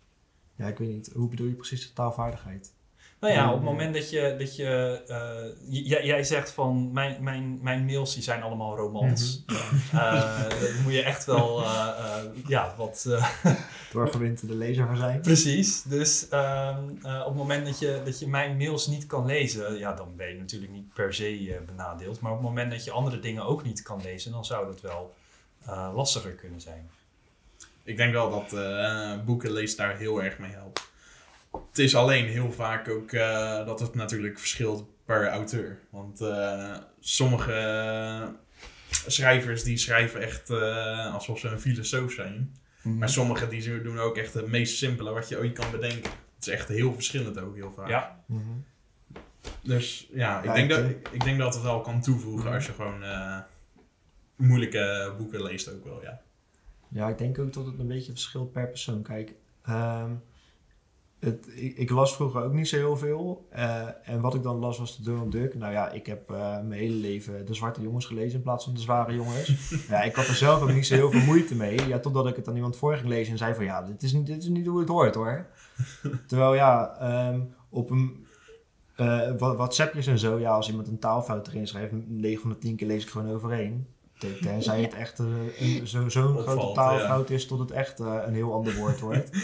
Ja, 0.56 0.68
ik 0.68 0.78
weet 0.78 0.90
niet. 0.90 1.12
Hoe 1.14 1.30
bedoel 1.30 1.48
je 1.48 1.54
precies 1.54 1.88
de 1.88 1.94
taalvaardigheid? 1.94 2.74
Nou 3.20 3.34
ja, 3.34 3.46
op 3.46 3.52
het 3.54 3.60
Hmm. 3.62 3.72
moment 3.72 3.94
dat 3.94 4.10
je, 4.10 4.36
dat 4.38 4.56
je 4.56 5.02
uh, 5.70 5.84
j- 5.86 6.06
jij 6.06 6.24
zegt 6.24 6.52
van 6.52 6.92
mijn, 6.92 7.24
mijn, 7.24 7.60
mijn 7.62 7.86
mails 7.86 8.14
die 8.14 8.24
zijn 8.24 8.42
allemaal 8.42 8.76
romans. 8.76 9.44
uh, 9.94 10.40
dan 10.50 10.82
moet 10.84 10.94
je 10.94 11.02
echt 11.04 11.26
wel 11.26 11.62
uh, 11.62 12.18
ja, 12.48 12.74
wat. 12.78 13.08
Doorgewinterde 13.94 14.56
lezer 14.56 14.88
van 14.88 14.98
zijn. 14.98 15.22
Precies. 15.22 15.82
Dus 15.84 16.28
uh, 16.34 16.78
op 17.20 17.26
het 17.26 17.36
moment 17.36 17.66
dat 17.66 17.80
je, 17.80 18.02
dat 18.06 18.20
je 18.20 18.28
mijn 18.28 18.58
mails 18.58 18.88
niet 18.88 19.06
kan 19.06 19.26
lezen, 19.26 19.78
ja, 19.78 19.94
dan 19.94 20.16
ben 20.16 20.28
je 20.28 20.36
natuurlijk 20.40 20.72
niet 20.72 20.94
per 20.94 21.14
se 21.14 21.60
benadeeld. 21.66 22.20
Maar 22.20 22.32
op 22.32 22.38
het 22.38 22.48
moment 22.48 22.72
dat 22.72 22.84
je 22.84 22.92
andere 22.92 23.20
dingen 23.20 23.46
ook 23.46 23.64
niet 23.64 23.82
kan 23.82 24.02
lezen, 24.02 24.32
dan 24.32 24.46
zou 24.46 24.66
dat 24.66 24.82
wel 24.82 25.16
uh, 25.68 25.92
lastiger 25.96 26.32
kunnen 26.32 26.62
zijn. 26.62 26.90
Ik 27.84 27.98
denk 27.98 28.14
wel 28.14 28.30
dat 28.30 28.54
uh, 28.54 29.12
boeken 29.26 29.52
lezen 29.52 29.78
daar 29.78 29.98
heel 29.98 30.24
erg 30.24 30.38
mee 30.38 30.52
helpt. 30.52 30.89
Het 31.52 31.80
is 31.80 31.96
alleen 31.96 32.26
heel 32.26 32.52
vaak 32.52 32.90
ook 32.90 33.12
uh, 33.12 33.66
dat 33.66 33.80
het 33.80 33.96
natuurlijk 33.96 34.40
verschilt 34.40 34.86
per 35.06 35.28
auteur. 35.28 35.80
Want 35.90 36.22
uh, 36.22 36.78
sommige 37.00 38.34
schrijvers 38.90 39.64
die 39.64 39.78
schrijven 39.78 40.22
echt 40.22 40.50
eh, 40.50 41.14
alsof 41.14 41.40
ze 41.40 41.48
een 41.48 41.60
filosoof 41.60 42.12
zijn. 42.12 42.56
Mhm. 42.82 42.98
Maar 42.98 43.10
sommigen 43.10 43.50
die 43.50 43.82
doen 43.82 44.00
ook 44.00 44.18
echt 44.18 44.34
het 44.34 44.48
meest 44.48 44.78
simpele 44.78 45.12
wat 45.12 45.30
je 45.30 45.38
ooit 45.38 45.54
kan 45.54 45.72
bedenken. 45.72 46.12
Het 46.36 46.48
is 46.48 46.54
echt 46.54 46.68
heel 46.68 46.94
verschillend 46.94 47.40
ook 47.40 47.56
heel 47.56 47.72
vaak. 47.72 47.88
Ja, 47.90 48.24
Mhm. 48.26 48.50
Dus 49.62 50.08
ja, 50.12 50.42
ik, 50.42 50.54
denk 50.54 50.70
dat, 50.70 50.80
ik 51.12 51.24
denk 51.24 51.40
dat 51.40 51.54
het 51.54 51.64
wel 51.64 51.82
kan 51.82 52.02
toevoegen 52.02 52.46
Mhm. 52.46 52.54
als 52.54 52.66
je 52.66 52.72
gewoon 52.74 53.04
eh, 53.04 53.38
moeilijke 54.36 55.14
boeken 55.18 55.44
leest 55.44 55.74
ook 55.74 55.84
wel, 55.84 56.02
ja. 56.02 56.22
Ja, 56.88 57.10
ik 57.10 57.18
denk 57.18 57.40
ook 57.40 57.54
dat 57.54 57.66
het 57.66 57.80
een 57.80 57.88
beetje 57.88 58.12
verschilt 58.12 58.52
per 58.52 58.68
persoon. 58.68 59.02
Kijk, 59.02 59.34
ehm, 59.64 60.12
het, 61.20 61.48
ik, 61.56 61.78
ik 61.78 61.90
las 61.90 62.16
vroeger 62.16 62.44
ook 62.44 62.54
niet 62.54 62.68
zo 62.68 62.76
heel 62.76 62.98
veel. 62.98 63.48
eh, 63.50 63.88
en 64.04 64.22
wat 64.22 64.34
ik 64.36 64.44
dan 64.44 64.56
las 64.60 64.78
was 64.80 64.98
de 64.98 65.04
Donald 65.04 65.32
Duck. 65.32 65.56
Nou 65.56 65.72
ja, 65.74 65.92
ik 65.92 66.06
heb 66.06 66.30
eh, 66.32 66.38
mijn 66.40 66.72
hele 66.80 66.96
leven 66.96 67.46
de 67.46 67.54
zwarte 67.54 67.82
jongens 67.82 68.06
gelezen 68.06 68.38
in 68.38 68.42
plaats 68.44 68.64
van 68.64 68.74
de 68.74 68.80
zware 68.80 69.14
jongens. 69.14 69.70
ja, 69.90 70.02
ik 70.02 70.16
had 70.16 70.28
er 70.28 70.34
zelf 70.34 70.62
ook 70.62 70.74
niet 70.74 70.88
zo 70.88 70.94
heel 70.96 71.12
veel 71.12 71.22
moeite 71.26 71.56
mee. 71.56 71.88
Ja, 71.88 72.00
totdat 72.00 72.28
ik 72.28 72.36
het 72.36 72.48
aan 72.48 72.56
iemand 72.56 72.78
voor 72.78 72.96
ging 72.98 73.08
lezen 73.10 73.32
en 73.32 73.38
zei 73.38 73.54
van 73.56 73.64
ja, 73.64 73.84
dit 73.84 74.04
is, 74.04 74.14
niet- 74.14 74.26
dit 74.28 74.44
is 74.44 74.50
niet 74.50 74.68
hoe 74.68 74.80
het 74.80 74.90
hoort 74.90 75.16
hoor. 75.16 75.46
Terwijl 76.28 76.54
ja, 76.56 76.98
ehm, 77.00 77.40
op 77.70 77.90
een... 77.90 78.26
eh, 78.96 79.32
wat, 79.38 79.56
WhatsAppjes 79.56 80.08
en 80.08 80.20
zo, 80.20 80.40
ja, 80.40 80.52
als 80.52 80.70
iemand 80.70 80.88
een 80.88 81.00
taalfout 81.00 81.48
erin 81.48 81.68
schrijft, 81.68 81.94
9 82.08 82.42
van 82.42 82.50
de 82.50 82.58
10 82.58 82.76
keer 82.76 82.88
lees 82.88 83.04
ik 83.04 83.10
gewoon 83.10 83.32
overheen. 83.32 83.88
Ten- 84.18 84.38
Tenzij 84.42 84.82
het 84.82 84.94
echt 84.94 85.20
eh, 85.20 85.84
zo- 85.84 86.10
zo'n 86.10 86.38
grote 86.38 86.72
taalfout 86.74 87.30
is 87.30 87.46
tot 87.48 87.60
het 87.60 87.72
echt 87.72 88.00
eh, 88.00 88.16
een 88.26 88.34
heel 88.34 88.54
ander 88.54 88.76
woord 88.76 89.00
wordt. 89.00 89.30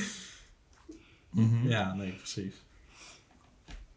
Mhm. 1.36 1.68
Ja, 1.68 1.94
nee, 1.94 2.12
precies. 2.12 2.64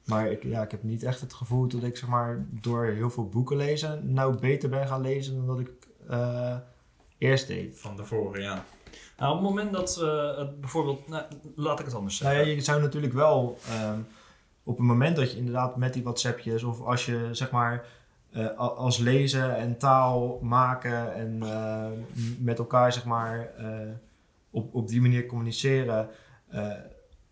Maar 0.05 0.31
ik, 0.31 0.43
ja, 0.43 0.63
ik 0.63 0.71
heb 0.71 0.83
niet 0.83 1.03
echt 1.03 1.21
het 1.21 1.33
gevoel 1.33 1.69
dat 1.69 1.83
ik 1.83 1.97
zeg 1.97 2.09
maar, 2.09 2.47
door 2.51 2.85
heel 2.85 3.11
veel 3.11 3.29
boeken 3.29 3.57
lezen 3.57 4.13
nou 4.13 4.39
beter 4.39 4.69
ben 4.69 4.87
gaan 4.87 5.01
lezen 5.01 5.37
dan 5.37 5.47
dat 5.47 5.61
ik 5.61 5.71
eh, 6.09 6.57
eerst 7.19 7.47
deed. 7.47 7.81
Van 7.81 7.97
tevoren, 7.97 8.43
ja. 8.43 8.65
Nou, 9.19 9.37
op 9.37 9.41
het 9.41 9.49
moment 9.49 9.73
dat 9.73 9.97
we 9.97 10.35
het 10.39 10.61
bijvoorbeeld... 10.61 11.09
Nou, 11.09 11.25
laat 11.55 11.79
ik 11.79 11.85
het 11.85 11.95
anders 11.95 12.21
Nou 12.21 12.33
zeggen. 12.35 12.51
ja, 12.51 12.57
je 12.57 12.63
zou 12.63 12.81
natuurlijk 12.81 13.13
wel 13.13 13.59
ehm, 13.69 14.01
op 14.63 14.77
het 14.77 14.87
moment 14.87 15.17
dat 15.17 15.31
je 15.31 15.39
inderdaad 15.39 15.77
met 15.77 15.93
die 15.93 16.03
WhatsAppjes 16.03 16.63
of 16.63 16.81
als 16.81 17.07
je 17.07 17.29
zeg 17.33 17.51
maar 17.51 17.87
eh, 18.31 18.57
als 18.57 18.99
lezen 18.99 19.57
en 19.57 19.79
taal 19.79 20.39
maken 20.43 21.15
en 21.15 21.43
eh, 21.43 21.87
met 22.39 22.59
elkaar 22.59 22.93
zeg 22.93 23.05
maar 23.05 23.51
eh, 23.57 23.89
op, 24.51 24.75
op 24.75 24.89
die 24.89 25.01
manier 25.01 25.27
communiceren, 25.27 26.09
eh, 26.49 26.73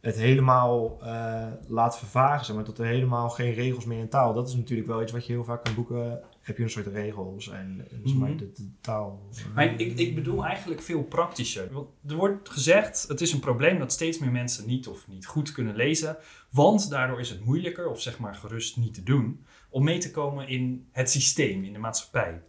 het 0.01 0.17
helemaal 0.17 0.99
eh, 1.03 1.47
laat 1.69 1.99
vervagen, 1.99 2.47
zeg 2.47 2.57
maar, 2.57 2.65
tot 2.65 2.79
er 2.79 2.87
helemaal 2.87 3.31
geen 3.31 3.53
regels 3.55 3.85
meer 3.85 3.99
in 3.99 4.09
taal. 4.09 4.35
Dat 4.35 4.49
is 4.49 4.55
natuurlijk 4.55 4.89
wel 4.89 5.03
iets 5.03 5.13
wat 5.13 5.27
je 5.27 5.33
heel 5.33 5.45
vaak 5.45 5.69
in 5.69 5.75
boeken 5.75 6.21
heb 6.41 6.57
je 6.57 6.63
een 6.63 6.71
soort 6.71 6.87
regels 6.87 7.49
en, 7.49 7.87
en 7.91 8.01
zeg 8.05 8.17
maar, 8.17 8.29
Mhm. 8.29 8.39
de, 8.39 8.53
de 8.53 8.71
taal. 8.81 9.23
Maar 9.55 9.65
ik, 9.65 9.79
ik, 9.81 9.99
ik 9.99 10.15
bedoel 10.15 10.45
eigenlijk 10.45 10.83
veel 10.83 11.03
praktischer. 11.03 11.73
Want 11.73 11.89
er 12.09 12.17
wordt 12.17 12.49
gezegd, 12.49 13.05
het 13.09 13.21
is 13.21 13.33
een 13.33 13.41
probleem 13.41 13.79
dat 13.79 13.93
steeds 13.93 14.19
meer 14.19 14.31
mensen 14.31 14.67
niet 14.67 14.89
of 14.89 15.09
niet 15.09 15.27
goed 15.27 15.53
kunnen 15.53 15.77
lezen. 15.77 16.17
Want 16.51 16.91
daardoor 16.91 17.21
is 17.21 17.29
het 17.31 17.45
moeilijker, 17.45 17.89
of 17.91 18.01
zeg 18.01 18.19
maar 18.19 18.35
gerust 18.35 18.77
niet 18.77 18.95
te 18.95 19.03
doen, 19.03 19.45
om 19.71 19.85
mee 19.85 19.99
te 19.99 20.11
komen 20.11 20.49
in 20.49 20.89
het 20.93 21.11
systeem, 21.11 21.65
in 21.65 21.73
de 21.73 21.79
maatschappij. 21.79 22.43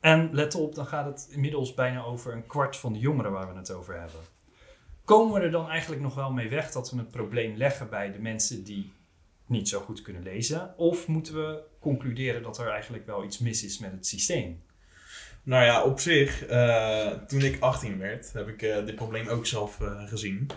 En 0.00 0.28
let 0.32 0.54
op, 0.54 0.74
dan 0.74 0.86
gaat 0.86 1.06
het 1.06 1.28
inmiddels 1.30 1.74
bijna 1.74 2.02
over 2.02 2.32
een 2.32 2.46
kwart 2.46 2.76
van 2.76 2.92
de 2.92 2.98
jongeren 2.98 3.32
waar 3.32 3.52
we 3.52 3.58
het 3.58 3.72
over 3.72 4.00
hebben. 4.00 4.20
Komen 5.08 5.34
we 5.34 5.40
er 5.40 5.50
dan 5.50 5.68
eigenlijk 5.68 6.02
nog 6.02 6.14
wel 6.14 6.32
mee 6.32 6.48
weg 6.48 6.70
dat 6.70 6.90
we 6.90 6.98
het 6.98 7.10
probleem 7.10 7.56
leggen 7.56 7.88
bij 7.88 8.12
de 8.12 8.18
mensen 8.18 8.64
die 8.64 8.92
niet 9.46 9.68
zo 9.68 9.80
goed 9.80 10.02
kunnen 10.02 10.22
lezen? 10.22 10.74
Of 10.76 11.06
moeten 11.06 11.34
we 11.34 11.60
concluderen 11.80 12.42
dat 12.42 12.58
er 12.58 12.68
eigenlijk 12.68 13.06
wel 13.06 13.24
iets 13.24 13.38
mis 13.38 13.64
is 13.64 13.78
met 13.78 13.92
het 13.92 14.06
systeem? 14.06 14.62
Nou 15.42 15.64
ja, 15.64 15.82
op 15.82 16.00
zich, 16.00 16.46
eh, 16.46 17.10
toen 17.10 17.42
ik 17.42 17.60
18 17.60 17.98
werd, 17.98 18.32
heb 18.32 18.48
ik 18.48 18.62
eh, 18.62 18.84
dit 18.86 18.94
probleem 18.94 19.28
ook 19.28 19.46
zelf 19.46 19.80
eh, 19.80 20.08
gezien. 20.08 20.50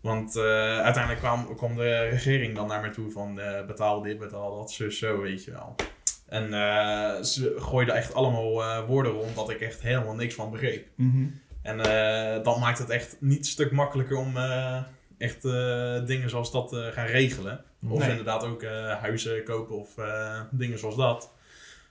Want 0.00 0.36
eh, 0.36 0.42
uiteindelijk 0.80 1.18
kwam, 1.18 1.56
kwam 1.56 1.76
de 1.76 1.98
regering 1.98 2.54
dan 2.54 2.66
naar 2.66 2.80
me 2.82 2.90
toe 2.90 3.10
van 3.10 3.40
eh, 3.40 3.66
betaal 3.66 4.02
dit, 4.02 4.18
betaal 4.18 4.56
dat, 4.56 4.72
zus, 4.72 4.98
zo, 4.98 5.20
weet 5.20 5.44
je 5.44 5.50
wel. 5.50 5.74
En 6.26 6.44
eh, 6.44 7.22
ze 7.22 7.54
gooiden 7.58 7.94
echt 7.94 8.14
allemaal 8.14 8.62
eh, 8.62 8.86
woorden 8.86 9.12
rond 9.12 9.34
dat 9.34 9.50
ik 9.50 9.60
echt 9.60 9.82
helemaal 9.82 10.14
niks 10.14 10.34
van 10.34 10.50
begreep. 10.50 10.88
En 11.68 11.80
eh, 11.80 12.44
dat 12.44 12.58
maakt 12.58 12.78
het 12.78 12.90
echt 12.90 13.16
niet 13.20 13.38
een 13.38 13.44
stuk 13.44 13.70
makkelijker 13.70 14.16
om 14.16 14.36
eh, 14.36 14.82
echt 15.18 15.44
eh, 15.44 16.04
dingen 16.06 16.30
zoals 16.30 16.52
dat 16.52 16.68
te 16.68 16.90
gaan 16.92 17.06
regelen. 17.06 17.64
Of 17.88 17.98
Nee. 17.98 18.10
inderdaad 18.10 18.44
ook 18.44 18.64
huizen 19.00 19.44
kopen 19.44 19.76
of 19.78 19.94
dingen 20.50 20.78
zoals 20.78 20.96
dat. 20.96 21.32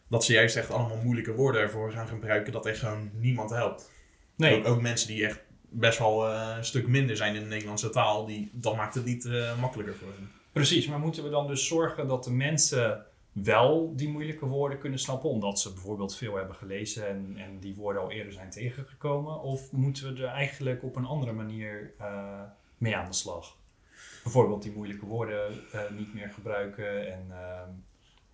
Dat 0.07 0.23
ze 0.23 0.33
juist 0.33 0.55
echt 0.55 0.71
allemaal 0.71 0.97
moeilijke 0.97 1.33
woorden 1.33 1.61
ervoor 1.61 1.91
gaan 1.91 2.07
gebruiken 2.07 2.53
dat 2.53 2.65
echt 2.65 2.79
gewoon 2.79 3.09
niemand 3.13 3.49
helpt. 3.49 3.91
Nee, 4.35 4.57
Ook, 4.57 4.67
ook 4.67 4.81
mensen 4.81 5.07
die 5.07 5.25
echt 5.25 5.39
best 5.69 5.99
wel 5.99 6.29
een 6.29 6.65
stuk 6.65 6.87
minder 6.87 7.17
zijn 7.17 7.35
in 7.35 7.41
de 7.41 7.47
Nederlandse 7.47 7.89
taal, 7.89 8.25
die, 8.25 8.49
dat 8.53 8.75
maakt 8.75 8.93
het 8.93 9.05
niet 9.05 9.29
makkelijker 9.59 9.95
voor 9.95 10.07
hen. 10.15 10.31
Precies, 10.51 10.87
maar 10.87 10.99
moeten 10.99 11.23
we 11.23 11.29
dan 11.29 11.47
dus 11.47 11.67
zorgen 11.67 12.07
dat 12.07 12.23
de 12.23 12.31
mensen 12.31 13.05
wel 13.43 13.95
die 13.95 14.09
moeilijke 14.09 14.45
woorden 14.45 14.79
kunnen 14.79 14.99
snappen, 14.99 15.29
omdat 15.29 15.59
ze 15.59 15.73
bijvoorbeeld 15.73 16.15
veel 16.15 16.35
hebben 16.35 16.55
gelezen 16.55 17.07
en, 17.07 17.33
en 17.37 17.59
die 17.59 17.75
woorden 17.75 18.01
al 18.01 18.11
eerder 18.11 18.33
zijn 18.33 18.49
tegengekomen? 18.49 19.41
Of 19.41 19.71
moeten 19.71 20.13
we 20.13 20.21
er 20.21 20.29
eigenlijk 20.29 20.83
op 20.83 20.95
een 20.95 21.05
andere 21.05 21.31
manier 21.31 21.93
eh, 21.97 22.41
mee 22.77 22.95
aan 22.95 23.05
de 23.05 23.13
slag? 23.13 23.57
Bijvoorbeeld 24.23 24.63
die 24.63 24.71
moeilijke 24.71 25.05
woorden 25.05 25.71
eh, 25.71 25.81
niet 25.91 26.13
meer 26.13 26.29
gebruiken 26.29 27.13
en 27.13 27.31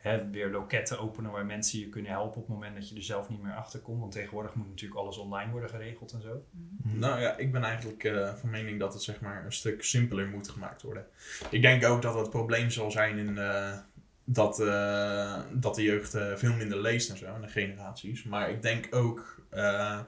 hè, 0.04 0.30
weer 0.30 0.50
loketten 0.50 1.00
openen 1.00 1.32
waar 1.32 1.46
mensen 1.46 1.80
je 1.80 1.90
kunnen 1.90 2.12
helpen 2.12 2.42
op 2.42 2.48
het 2.48 2.56
moment 2.56 2.76
dat 2.76 2.90
je 2.90 2.96
er 2.96 3.04
zelf 3.04 3.30
niet 3.30 3.42
meer 3.42 3.54
achter 3.54 3.80
komt. 3.80 4.00
Want 4.00 4.12
tegenwoordig 4.12 4.56
moet 4.56 4.68
natuurlijk 4.68 5.00
alles 5.00 5.18
online 5.18 5.52
worden 5.52 5.70
geregeld 5.70 6.12
en 6.12 6.22
zo. 6.22 6.44
Nou 6.84 7.22
ja, 7.22 7.38
ik 7.38 7.52
ben 7.52 7.64
eigenlijk 7.64 8.04
eh, 8.04 8.34
van 8.34 8.50
mening 8.50 8.80
dat 8.80 8.94
het 8.94 9.04
zeg 9.04 9.22
maar 9.22 9.46
een 9.46 9.52
stuk 9.52 9.84
simpeler 9.84 10.28
moet 10.28 10.50
gemaakt 10.50 10.82
worden. 10.82 11.06
Ik 11.50 11.62
denk 11.62 11.86
ook 11.86 12.02
dat 12.02 12.16
het 12.16 12.30
probleem 12.30 12.70
zal 12.70 12.92
zijn 12.92 13.18
in 13.18 13.38
eh, 13.38 13.78
dat, 14.24 14.60
eh, 14.60 15.40
dat 15.52 15.76
de 15.76 15.84
jeugd 15.84 16.14
eh, 16.14 16.36
veel 16.36 16.54
minder 16.54 16.82
leest 16.82 17.10
en 17.10 17.18
zo, 17.18 17.26
en 17.26 17.42
de 17.42 17.48
generaties. 17.48 18.24
Maar 18.24 18.50
ik 18.50 18.62
denk 18.62 18.96
ook, 18.96 19.42
eh, 19.50 20.00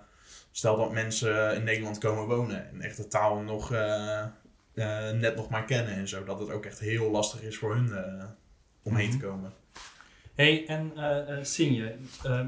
stel 0.52 0.78
dat 0.78 0.92
mensen 0.92 1.56
in 1.56 1.64
Nederland 1.64 1.98
komen 1.98 2.28
wonen 2.28 2.70
en 2.70 2.82
echt 2.82 2.98
de 2.98 3.08
taal 3.08 3.40
nog 3.40 3.70
net 5.14 5.36
nog 5.36 5.50
maar 5.50 5.66
kennen 5.66 5.94
en 5.94 6.08
zo, 6.08 6.24
dat 6.24 6.40
het 6.40 6.50
ook 6.50 6.66
echt 6.66 6.80
heel 6.80 7.12
lastig 7.12 7.42
is 7.42 7.58
voor 7.58 7.76
hun 7.76 7.94
eh, 7.94 8.26
om 8.84 8.96
heen 8.96 9.12
te 9.12 9.18
komen. 9.18 9.54
hey, 10.36 10.68
en 10.68 10.92
Sinje, 11.46 11.96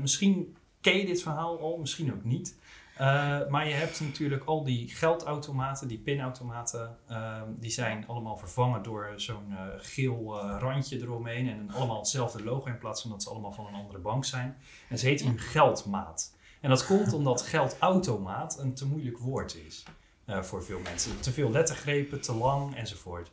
misschien 0.01 0.55
ken 0.81 0.97
je 0.97 1.05
dit 1.05 1.21
verhaal 1.21 1.59
al, 1.59 1.77
misschien 1.77 2.13
ook 2.13 2.23
niet. 2.23 2.55
Eh, 2.97 3.47
maar 3.47 3.67
je 3.67 3.73
hebt 3.73 3.99
natuurlijk 3.99 4.43
al 4.43 4.63
die 4.63 4.89
geldautomaten, 4.89 5.87
die 5.87 5.99
pinautomaten, 5.99 6.97
eh, 7.07 7.41
die 7.59 7.71
zijn 7.71 8.07
allemaal 8.07 8.37
vervangen 8.37 8.83
door 8.83 9.13
zo'n 9.15 9.51
eh, 9.51 9.57
geel 9.77 10.39
eh, 10.39 10.55
randje 10.59 11.01
eromheen 11.01 11.49
en 11.49 11.71
allemaal 11.71 11.97
hetzelfde 11.97 12.43
logo 12.43 12.67
in 12.67 12.77
plaats 12.77 13.01
van 13.01 13.11
dat 13.11 13.23
ze 13.23 13.29
allemaal 13.29 13.51
van 13.51 13.67
een 13.67 13.73
andere 13.73 13.99
bank 13.99 14.25
zijn. 14.25 14.57
En 14.89 14.97
ze 14.97 15.07
heten 15.07 15.27
nu 15.27 15.39
geldmaat. 15.39 16.35
En 16.61 16.69
dat 16.69 16.85
komt 16.85 17.13
omdat 17.13 17.41
geldautomaat 17.41 18.59
een 18.59 18.73
te 18.73 18.85
moeilijk 18.85 19.17
woord 19.17 19.55
is 19.55 19.83
voor 20.27 20.63
veel 20.63 20.79
mensen. 20.79 21.19
Te 21.19 21.31
veel 21.31 21.51
lettergrepen, 21.51 22.21
te 22.21 22.33
lang 22.33 22.75
enzovoort. 22.75 23.31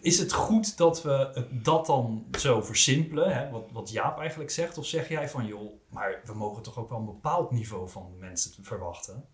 Is 0.00 0.18
het 0.18 0.32
goed 0.32 0.76
dat 0.76 1.02
we 1.02 1.46
dat 1.50 1.86
dan 1.86 2.26
zo 2.38 2.62
versimpelen, 2.62 3.34
hè? 3.34 3.50
Wat, 3.50 3.70
wat 3.72 3.90
Jaap 3.90 4.18
eigenlijk 4.18 4.50
zegt? 4.50 4.78
Of 4.78 4.86
zeg 4.86 5.08
jij 5.08 5.28
van, 5.28 5.46
joh, 5.46 5.72
maar 5.88 6.20
we 6.24 6.34
mogen 6.34 6.62
toch 6.62 6.78
ook 6.78 6.88
wel 6.88 6.98
een 6.98 7.04
bepaald 7.04 7.50
niveau 7.50 7.88
van 7.88 8.18
mensen 8.18 8.52
te 8.52 8.62
verwachten? 8.62 9.28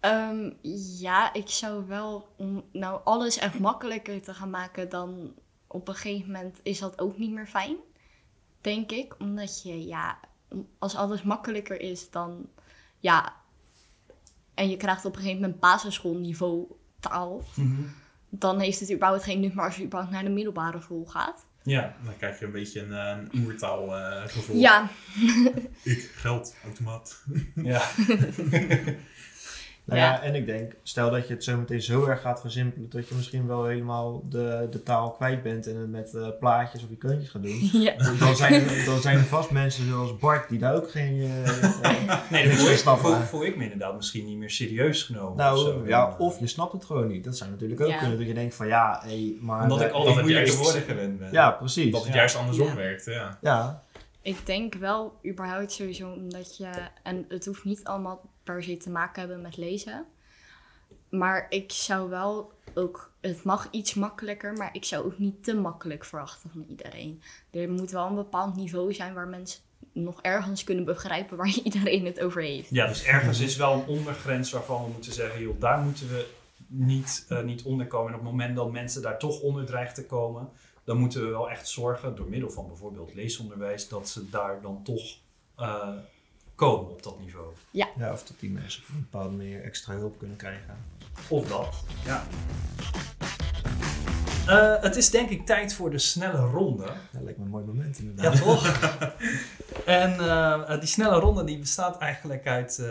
Ehm, 0.00 0.50
ja, 0.98 1.32
ik 1.32 1.48
zou 1.48 1.86
wel, 1.86 2.34
om 2.36 2.64
nou 2.72 3.00
alles 3.04 3.38
echt 3.38 3.58
makkelijker 3.58 4.22
te 4.22 4.34
gaan 4.34 4.50
maken, 4.50 4.88
dan 4.88 5.34
op 5.66 5.88
een 5.88 5.94
gegeven 5.94 6.32
moment 6.32 6.60
is 6.62 6.78
dat 6.78 7.00
ook 7.00 7.18
niet 7.18 7.32
meer 7.32 7.46
fijn. 7.46 7.76
Denk 8.60 8.90
ik. 8.90 9.14
Omdat 9.18 9.62
je, 9.62 9.86
ja, 9.86 10.18
als 10.78 10.96
alles 10.96 11.22
makkelijker 11.22 11.80
is, 11.80 12.10
dan, 12.10 12.48
ja, 12.98 13.34
en 14.54 14.70
je 14.70 14.76
krijgt 14.76 15.04
op 15.04 15.12
een 15.12 15.20
gegeven 15.20 15.40
moment 15.40 15.60
basisschoolniveau 15.60 16.66
taal, 17.00 17.42
dan 18.28 18.60
heeft 18.60 18.80
het 18.80 18.92
überhaupt 18.92 19.22
geen 19.22 19.40
nut 19.40 19.54
meer 19.54 19.64
als 19.64 19.76
je 19.76 19.84
überhaupt 19.84 20.12
naar 20.12 20.24
de 20.24 20.30
middelbare 20.30 20.80
school 20.80 21.04
gaat. 21.04 21.46
Ja, 21.62 21.94
Dan 22.04 22.16
krijg 22.16 22.38
je 22.38 22.44
een 22.44 22.52
beetje 22.52 22.80
een, 22.80 22.92
eh, 22.92 23.16
een 23.32 23.44
oertaal 23.44 23.96
eh, 23.96 24.22
gevoel. 24.26 24.56
Ja, 24.56 24.88
Ik, 25.82 26.10
geld, 26.14 26.54
automaat. 26.64 27.24
ja. 27.54 27.82
Nou 29.88 30.00
ja. 30.00 30.06
Ja. 30.12 30.22
en 30.22 30.34
ik 30.34 30.46
denk, 30.46 30.72
stel 30.82 31.10
dat 31.10 31.28
je 31.28 31.34
het 31.34 31.44
zo 31.44 31.56
meteen 31.56 31.82
zo 31.82 32.04
erg 32.06 32.20
gaat 32.20 32.40
versimpelen 32.40 32.90
dat 32.90 33.08
je 33.08 33.14
misschien 33.14 33.46
wel 33.46 33.64
helemaal 33.64 34.22
de, 34.28 34.66
de 34.70 34.82
taal 34.82 35.10
kwijt 35.10 35.42
bent 35.42 35.66
en 35.66 35.76
het 35.76 35.90
met 35.90 36.14
eh, 36.14 36.28
plaatjes 36.40 36.82
of 36.82 36.90
icoontjes 36.90 37.30
gaat 37.30 37.42
doen. 37.42 37.70
ja. 37.82 37.92
Dan 38.18 38.36
zijn, 38.36 38.64
dan 38.86 39.00
zijn 39.00 39.16
er 39.18 39.24
vast 39.24 39.50
mensen 39.50 39.88
zoals 39.88 40.16
Bart 40.18 40.48
die 40.48 40.58
daar 40.58 40.74
ook 40.74 40.90
geen... 40.90 41.20
eh, 41.20 41.48
eh, 41.64 42.30
Nee, 42.30 42.48
dan 42.48 42.56
Niks 42.56 42.82
voel 42.82 42.94
ik, 42.94 42.98
voel, 43.00 43.14
voel 43.14 43.44
ik 43.44 43.56
me 43.56 43.62
inderdaad 43.62 43.96
misschien 43.96 44.24
niet 44.26 44.38
meer 44.38 44.50
serieus 44.50 45.02
genomen. 45.02 45.30
of 45.32 45.36
nou 45.36 45.58
zo. 45.58 45.82
ja, 45.86 46.14
of 46.18 46.40
je 46.40 46.46
snapt 46.46 46.72
het 46.72 46.84
gewoon 46.84 47.06
niet. 47.08 47.24
Dat 47.24 47.36
zou 47.36 47.50
natuurlijk 47.50 47.80
ook 47.80 47.88
Ja. 47.88 47.98
kunnen. 47.98 48.18
Dat 48.18 48.26
je 48.26 48.34
denkt 48.34 48.54
van 48.54 48.66
ja, 48.66 49.02
hé, 49.06 49.36
maar... 49.40 49.62
Omdat 49.62 49.80
ik 49.80 49.90
al 49.90 50.04
dat 50.04 50.06
die 50.06 50.14
het 50.14 50.22
moeilijke 50.24 50.50
juist- 50.52 50.62
woorden 50.62 50.82
gewend 50.82 51.18
ben. 51.18 51.28
Ja, 51.32 51.50
precies. 51.50 51.92
Dat 51.92 52.00
het 52.04 52.10
Ja. 52.12 52.16
juist 52.18 52.36
andersom 52.36 52.66
Ja. 52.66 52.74
werkt, 52.74 53.04
ja. 53.04 53.38
Ja. 53.40 53.82
Ik 54.22 54.46
denk 54.46 54.74
wel 54.74 55.18
überhaupt 55.26 55.72
sowieso 55.72 56.12
omdat 56.12 56.56
je... 56.56 56.70
En 57.02 57.24
het 57.28 57.46
hoeft 57.46 57.64
niet 57.64 57.84
allemaal 57.84 58.30
per 58.42 58.62
se 58.62 58.76
te 58.76 58.90
maken 58.90 59.20
hebben 59.20 59.40
met 59.40 59.56
lezen. 59.56 60.06
Maar 61.08 61.46
ik 61.48 61.72
zou 61.72 62.10
wel 62.10 62.52
ook... 62.74 63.12
Het 63.20 63.42
mag 63.42 63.68
iets 63.70 63.94
makkelijker, 63.94 64.52
maar 64.52 64.68
ik 64.72 64.84
zou 64.84 65.04
ook 65.04 65.18
niet 65.18 65.44
te 65.44 65.54
makkelijk 65.54 66.04
verwachten 66.04 66.50
van 66.50 66.64
iedereen. 66.68 67.22
Er 67.50 67.70
moet 67.70 67.90
wel 67.90 68.06
een 68.06 68.14
bepaald 68.14 68.56
niveau 68.56 68.94
zijn 68.94 69.14
waar 69.14 69.28
mensen 69.28 69.60
nog 69.92 70.22
ergens 70.22 70.64
kunnen 70.64 70.84
begrijpen 70.84 71.36
waar 71.36 71.58
iedereen 71.64 72.06
het 72.06 72.20
over 72.20 72.42
heeft. 72.42 72.70
Ja, 72.70 72.86
dus 72.86 73.04
ergens 73.04 73.40
is 73.40 73.56
wel 73.56 73.72
een 73.72 73.86
ondergrens 73.86 74.50
waarvan 74.50 74.84
we 74.84 74.90
moeten 74.90 75.12
zeggen, 75.12 75.40
joh, 75.40 75.60
daar 75.60 75.80
moeten 75.80 76.08
we 76.08 76.26
niet, 76.66 77.26
uh, 77.28 77.42
niet 77.42 77.62
onderkomen. 77.62 78.08
En 78.08 78.18
op 78.18 78.22
het 78.22 78.30
moment 78.30 78.56
dat 78.56 78.70
mensen 78.70 79.02
daar 79.02 79.18
toch 79.18 79.40
onder 79.40 79.66
dreigen 79.66 79.94
te 79.94 80.06
komen, 80.06 80.48
dan 80.88 80.96
moeten 80.96 81.22
we 81.22 81.28
wel 81.28 81.50
echt 81.50 81.68
zorgen, 81.68 82.16
door 82.16 82.28
middel 82.28 82.50
van 82.50 82.66
bijvoorbeeld 82.66 83.14
leesonderwijs, 83.14 83.88
dat 83.88 84.08
ze 84.08 84.28
daar 84.30 84.60
dan 84.60 84.82
toch 84.82 85.16
uh, 85.58 85.88
komen 86.54 86.90
op 86.90 87.02
dat 87.02 87.20
niveau. 87.20 87.52
Ja. 87.70 87.88
ja, 87.98 88.12
of 88.12 88.24
dat 88.24 88.40
die 88.40 88.50
mensen 88.50 88.82
op 88.82 88.88
een 88.88 89.06
bepaalde 89.10 89.36
manier 89.36 89.62
extra 89.62 89.94
hulp 89.94 90.18
kunnen 90.18 90.36
krijgen. 90.36 90.76
Of 91.28 91.48
dat, 91.48 91.84
ja. 92.04 92.26
Uh, 94.46 94.82
het 94.82 94.96
is 94.96 95.10
denk 95.10 95.30
ik 95.30 95.46
tijd 95.46 95.74
voor 95.74 95.90
de 95.90 95.98
snelle 95.98 96.40
ronde. 96.40 96.86
Dat 97.12 97.22
lijkt 97.22 97.38
me 97.38 97.44
een 97.44 97.50
mooi 97.50 97.64
moment 97.64 97.98
inderdaad. 97.98 98.38
Ja, 98.38 98.44
toch? 98.44 98.80
en 99.84 100.14
uh, 100.14 100.78
die 100.78 100.88
snelle 100.88 101.18
ronde 101.18 101.44
die 101.44 101.58
bestaat 101.58 101.98
eigenlijk 101.98 102.46
uit 102.46 102.78
uh, 102.80 102.86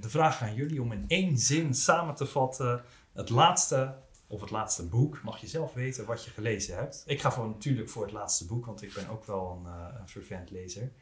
de 0.00 0.08
vraag 0.08 0.42
aan 0.42 0.54
jullie 0.54 0.82
om 0.82 0.92
in 0.92 1.04
één 1.08 1.38
zin 1.38 1.74
samen 1.74 2.14
te 2.14 2.26
vatten 2.26 2.82
het 3.12 3.30
laatste 3.30 3.94
of 4.26 4.40
het 4.40 4.50
laatste 4.50 4.86
boek. 4.88 5.22
Mag 5.22 5.40
je 5.40 5.46
zelf 5.46 5.74
weten 5.74 6.06
wat 6.06 6.24
je 6.24 6.30
gelezen 6.30 6.76
hebt. 6.76 7.02
Ik 7.06 7.20
ga 7.20 7.32
voor, 7.32 7.46
natuurlijk 7.46 7.88
voor 7.88 8.02
het 8.02 8.12
laatste 8.12 8.46
boek, 8.46 8.66
want 8.66 8.82
ik 8.82 8.94
ben 8.94 9.08
ook 9.08 9.24
wel 9.24 9.62
een, 9.64 9.72
een 10.00 10.08
fervent 10.08 10.50
lezer. 10.50 10.92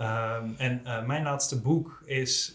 Um, 0.00 0.54
en 0.56 0.82
mijn 1.06 1.22
laatste 1.22 1.60
boek 1.60 2.02
is 2.04 2.52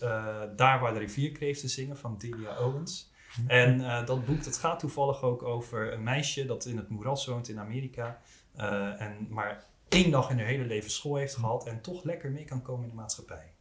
Daar 0.56 0.80
waar 0.80 0.94
de 0.94 1.00
rivierkreeften 1.00 1.70
zingen 1.70 1.98
van 1.98 2.18
Delia 2.18 2.60
Owens. 2.60 3.12
En 3.48 3.80
uh, 3.80 4.06
dat 4.06 4.26
boek 4.26 4.44
dat 4.44 4.58
gaat 4.58 4.80
toevallig 4.80 5.22
ook 5.22 5.44
over 5.44 5.94
een 5.94 6.04
meisje 6.04 6.46
dat 6.46 6.66
in 6.66 6.78
het 6.78 6.90
moeras 6.90 7.26
woont 7.26 7.50
in 7.50 7.60
Amerika. 7.60 8.22
Uh, 8.58 9.02
en 9.02 9.28
maar 9.30 9.66
één 9.90 10.12
dag 10.12 10.30
in 10.30 10.38
haar 10.38 10.48
hele 10.48 10.66
leven 10.66 10.92
school 10.92 11.16
heeft 11.16 11.36
gehad 11.36 11.66
en 11.66 11.82
toch 11.82 12.04
lekker 12.04 12.32
mee 12.32 12.46
kan 12.46 12.62
komen 12.62 12.84
in 12.84 12.90
de 12.90 12.96
maatschappij. 12.96 13.52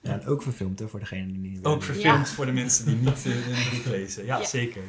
Ja, 0.00 0.12
en 0.12 0.26
ook 0.26 0.42
verfilmd 0.42 0.78
hè, 0.78 0.88
voor 0.88 1.00
degene 1.00 1.26
die 1.26 1.38
niet 1.38 1.64
Ook 1.64 1.82
verfilmd 1.82 2.28
ja. 2.28 2.34
voor 2.34 2.46
de 2.46 2.52
mensen 2.52 2.84
die 2.84 2.96
niet 2.96 3.26
uh, 3.26 3.34
het 3.46 3.76
boek 3.76 3.84
lezen. 3.84 4.24
Ja, 4.24 4.38
ja. 4.38 4.44
zeker. 4.44 4.82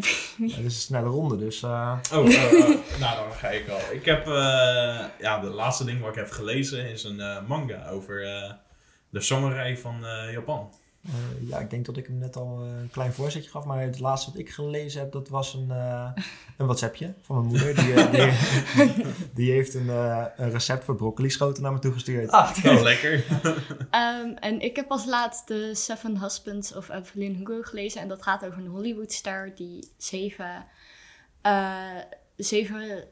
Dit 0.38 0.50
is 0.58 0.64
een 0.64 0.70
snelle 0.70 1.08
ronde, 1.08 1.36
dus... 1.36 1.62
Oh, 1.62 1.98
oh, 2.12 2.18
oh, 2.18 2.28
nou 3.00 3.16
dan 3.16 3.32
ga 3.32 3.48
ik 3.48 3.68
al. 3.68 3.80
Ik 3.92 4.04
heb, 4.04 4.26
ja, 5.18 5.40
de 5.40 5.50
laatste 5.50 5.84
ding 5.84 6.00
wat 6.00 6.10
ik 6.10 6.16
heb 6.16 6.30
gelezen 6.30 6.90
is 6.90 7.04
een 7.04 7.22
manga 7.46 7.88
over 7.88 8.20
de 9.10 9.20
samurai 9.20 9.76
van 9.76 10.04
Japan. 10.32 10.74
Uh, 11.06 11.48
ja, 11.48 11.58
ik 11.58 11.70
denk 11.70 11.86
dat 11.86 11.96
ik 11.96 12.06
hem 12.06 12.18
net 12.18 12.36
al 12.36 12.64
uh, 12.64 12.80
een 12.80 12.90
klein 12.90 13.12
voorzetje 13.12 13.50
gaf, 13.50 13.64
maar 13.64 13.80
het 13.80 13.98
laatste 13.98 14.30
wat 14.30 14.40
ik 14.40 14.50
gelezen 14.50 15.00
heb, 15.00 15.12
dat 15.12 15.28
was 15.28 15.54
een, 15.54 15.68
uh, 15.68 16.10
een 16.56 16.66
WhatsAppje 16.66 17.14
van 17.20 17.36
mijn 17.36 17.48
moeder. 17.48 17.74
Die, 17.74 18.10
die, 18.10 18.32
die, 19.34 19.52
heeft 19.52 19.74
een, 19.74 19.88
een 19.88 20.50
recept 20.50 20.84
voor 20.84 20.96
broccoli 20.96 21.30
schoten 21.30 21.62
naar 21.62 21.72
me 21.72 21.78
toegestuurd. 21.78 22.30
Ah, 22.30 22.56
oh, 22.64 22.82
lekker. 22.90 23.24
um, 23.90 24.36
en 24.36 24.60
ik 24.60 24.76
heb 24.76 24.90
als 24.90 25.06
laatste 25.06 25.70
Seven 25.72 26.18
Husbands 26.20 26.74
of 26.74 26.88
Evelyn 26.88 27.34
Hugo 27.34 27.62
gelezen. 27.62 28.00
En 28.00 28.08
dat 28.08 28.22
gaat 28.22 28.44
over 28.44 28.58
een 28.58 28.66
Hollywoodster 28.66 29.52
die 29.54 29.92
zeven, 29.96 30.64
zeven, 32.36 33.04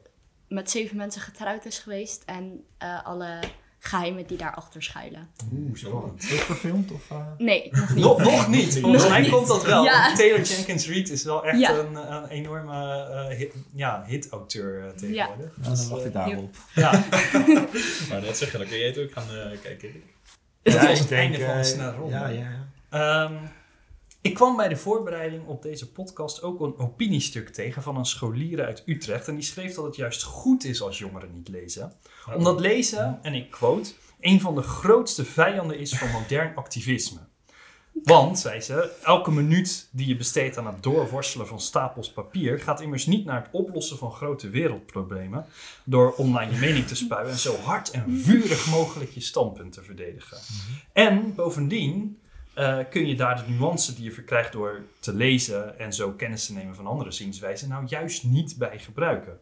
met 0.47 0.69
zeven 0.71 0.97
mensen 0.97 1.21
getrouwd 1.21 1.65
is 1.65 1.79
geweest. 1.79 2.23
En 2.23 2.63
alle 3.03 3.39
geheimen 3.79 4.27
die 4.27 4.37
daarachter 4.37 4.83
schuilen. 4.83 5.29
Oeh, 5.53 5.75
spannend. 5.75 6.29
Ook 6.33 6.39
verfilmd? 6.39 6.91
Of, 6.91 7.09
uh... 7.11 7.17
Nee, 7.37 7.69
nog 7.71 7.89
niet. 7.89 8.03
nog, 8.03 8.23
nog 8.23 8.47
niet. 8.47 8.79
Volgens 8.79 9.07
mij 9.07 9.29
komt 9.29 9.47
dat 9.47 9.65
wel. 9.65 9.83
Ja. 9.83 10.15
Taylor 10.15 10.41
Jenkins 10.41 10.87
Reid 10.87 11.09
is 11.09 11.23
wel 11.23 11.45
echt 11.45 11.59
ja. 11.59 11.73
een, 11.73 11.95
een, 11.95 12.27
enorme 12.27 13.07
uh, 13.09 13.37
hit, 13.37 13.53
ja, 13.73 14.03
hit-auteur 14.07 14.83
uh, 14.83 14.89
tegenwoordig. 14.89 15.51
Ja. 15.61 15.69
Dus, 15.69 15.79
dan 15.79 15.89
wacht 15.89 16.05
ik 16.05 16.13
daarop. 16.13 16.55
Ja. 16.75 16.91
maar 18.09 18.21
net 18.21 18.37
zeggen, 18.37 18.59
dan 18.59 18.67
kun 18.67 18.77
je 18.77 18.85
het 18.85 18.97
ook 18.97 19.11
gaan 19.11 19.27
kijken. 19.63 19.89
Dat 20.61 20.73
ja, 20.73 20.87
was 20.87 20.99
het 20.99 21.09
denk, 21.09 21.21
einde 21.21 21.45
van 21.45 21.57
de 21.57 21.63
snelle 21.63 21.91
ronde. 21.91 22.15
Ja, 22.15 22.27
ja, 22.27 22.67
ja. 22.89 23.23
Um, 23.23 23.39
ik 24.21 24.33
kwam 24.33 24.55
bij 24.55 24.67
de 24.67 24.77
voorbereiding 24.77 25.47
op 25.47 25.61
deze 25.61 25.91
podcast 25.91 26.41
ook 26.41 26.59
een 26.59 26.77
opiniestuk 26.77 27.49
tegen 27.49 27.81
van 27.81 27.97
een 27.97 28.05
scholier 28.05 28.65
uit 28.65 28.83
Utrecht. 28.85 29.27
En 29.27 29.35
die 29.35 29.43
schreef 29.43 29.75
dat 29.75 29.85
het 29.85 29.95
juist 29.95 30.23
goed 30.23 30.63
is 30.63 30.81
als 30.81 30.97
jongeren 30.97 31.33
niet 31.33 31.47
lezen. 31.47 31.93
Omdat 32.35 32.59
lezen, 32.59 33.19
en 33.21 33.33
ik 33.33 33.51
quote, 33.51 33.91
een 34.19 34.41
van 34.41 34.55
de 34.55 34.61
grootste 34.61 35.25
vijanden 35.25 35.79
is 35.79 35.97
van 35.97 36.11
modern 36.11 36.55
activisme. 36.55 37.19
Want, 38.03 38.39
zei 38.39 38.61
ze, 38.61 38.91
elke 39.03 39.31
minuut 39.31 39.89
die 39.91 40.07
je 40.07 40.15
besteedt 40.15 40.57
aan 40.57 40.67
het 40.67 40.83
doorworstelen 40.83 41.47
van 41.47 41.59
stapels 41.59 42.11
papier 42.11 42.59
gaat 42.59 42.81
immers 42.81 43.05
niet 43.05 43.25
naar 43.25 43.41
het 43.41 43.51
oplossen 43.51 43.97
van 43.97 44.11
grote 44.11 44.49
wereldproblemen 44.49 45.45
door 45.83 46.13
online 46.13 46.51
je 46.51 46.59
mening 46.59 46.87
te 46.87 46.95
spuien 46.95 47.31
en 47.31 47.37
zo 47.37 47.55
hard 47.55 47.91
en 47.91 48.19
vurig 48.19 48.69
mogelijk 48.69 49.11
je 49.11 49.19
standpunt 49.19 49.73
te 49.73 49.83
verdedigen. 49.83 50.37
En 50.93 51.35
bovendien 51.35 52.18
uh, 52.59 52.79
kun 52.89 53.07
je 53.07 53.15
daar 53.15 53.45
de 53.45 53.51
nuance 53.51 53.95
die 53.95 54.03
je 54.03 54.11
verkrijgt 54.11 54.51
door 54.51 54.81
te 54.99 55.13
lezen 55.13 55.79
en 55.79 55.93
zo 55.93 56.11
kennis 56.11 56.45
te 56.45 56.53
nemen 56.53 56.75
van 56.75 56.87
andere 56.87 57.11
zienswijzen, 57.11 57.69
nou 57.69 57.85
juist 57.87 58.23
niet 58.23 58.57
bij 58.57 58.79
gebruiken. 58.79 59.39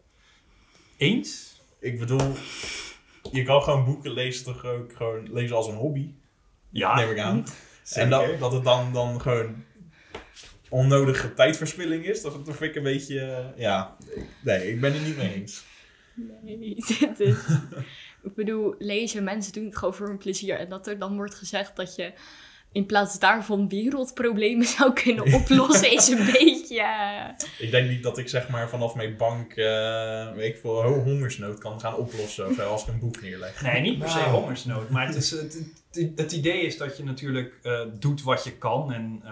Eens? 0.97 1.61
Ik 1.79 1.99
bedoel, 1.99 2.33
je 3.31 3.43
kan 3.43 3.61
gewoon 3.61 3.85
boeken 3.85 4.11
lezen 4.11 4.43
toch 4.45 4.65
ook 4.65 4.93
gewoon 4.93 5.33
lezen 5.33 5.55
als 5.55 5.67
een 5.67 5.75
hobby. 5.75 6.13
Ja. 6.69 6.95
Neem 6.95 7.09
ik 7.09 7.19
aan. 7.19 7.45
En 7.93 8.09
dat, 8.09 8.39
dat 8.39 8.51
het 8.51 8.63
dan, 8.63 8.93
dan 8.93 9.21
gewoon 9.21 9.63
onnodige 10.69 11.33
tijdverspilling 11.33 12.05
is, 12.05 12.21
dat, 12.21 12.33
vind 12.43 12.61
ik 12.61 12.75
een 12.75 12.83
beetje, 12.83 13.15
uh, 13.15 13.61
ja, 13.61 13.97
nee, 14.43 14.71
ik 14.71 14.81
ben 14.81 14.93
het 14.93 15.05
niet 15.05 15.17
mee 15.17 15.33
eens. 15.33 15.63
Nee, 16.41 16.75
dit 16.75 17.19
is, 17.19 17.37
ik 18.23 18.35
bedoel, 18.35 18.75
lezen, 18.77 19.23
mensen 19.23 19.53
doen 19.53 19.65
het 19.65 19.77
gewoon 19.77 19.93
voor 19.93 20.07
hun 20.07 20.17
plezier. 20.17 20.59
En 20.59 20.69
dat 20.69 20.87
er 20.87 20.99
dan 20.99 21.15
wordt 21.15 21.35
gezegd 21.35 21.75
dat 21.75 21.95
je 21.95 22.13
in 22.77 22.85
plaats 22.85 23.19
daarvan 23.19 23.69
wereldproblemen 23.69 24.65
zou 24.77 24.93
kunnen 24.93 25.33
oplossen, 25.33 25.91
is 25.91 26.07
een 26.07 26.25
beetje. 26.31 26.85
Ik 27.59 27.71
denk 27.71 27.89
niet 27.89 28.03
dat 28.03 28.17
ik 28.17 28.29
zeg 28.29 28.49
maar 28.49 28.69
vanaf 28.69 28.95
mijn 28.95 29.17
bank, 29.17 29.55
uh, 29.55 30.31
weet 30.31 30.53
ik 30.53 30.57
veel, 30.57 30.83
hongersnood 30.83 31.59
kan 31.59 31.79
gaan 31.79 31.95
oplossen 31.95 32.47
of 32.47 32.55
zo, 32.55 32.63
als 32.63 32.81
ik 32.81 32.87
een 32.87 32.99
boek 32.99 33.21
neerleg. 33.21 33.61
Nee, 33.61 33.81
niet 33.81 33.99
per 33.99 34.09
se 34.09 34.17
nou. 34.17 34.31
hongersnood, 34.31 34.89
maar 34.89 35.07
het, 35.07 35.15
is, 35.15 35.31
het, 35.31 35.65
het, 35.91 36.11
het, 36.15 36.31
idee 36.31 36.61
is 36.61 36.77
dat 36.77 36.97
je 36.97 37.03
natuurlijk 37.03 37.59
uh, 37.63 37.81
doet 37.99 38.23
wat 38.23 38.43
je 38.43 38.51
kan 38.51 38.93
en 38.93 39.21
uh, 39.23 39.31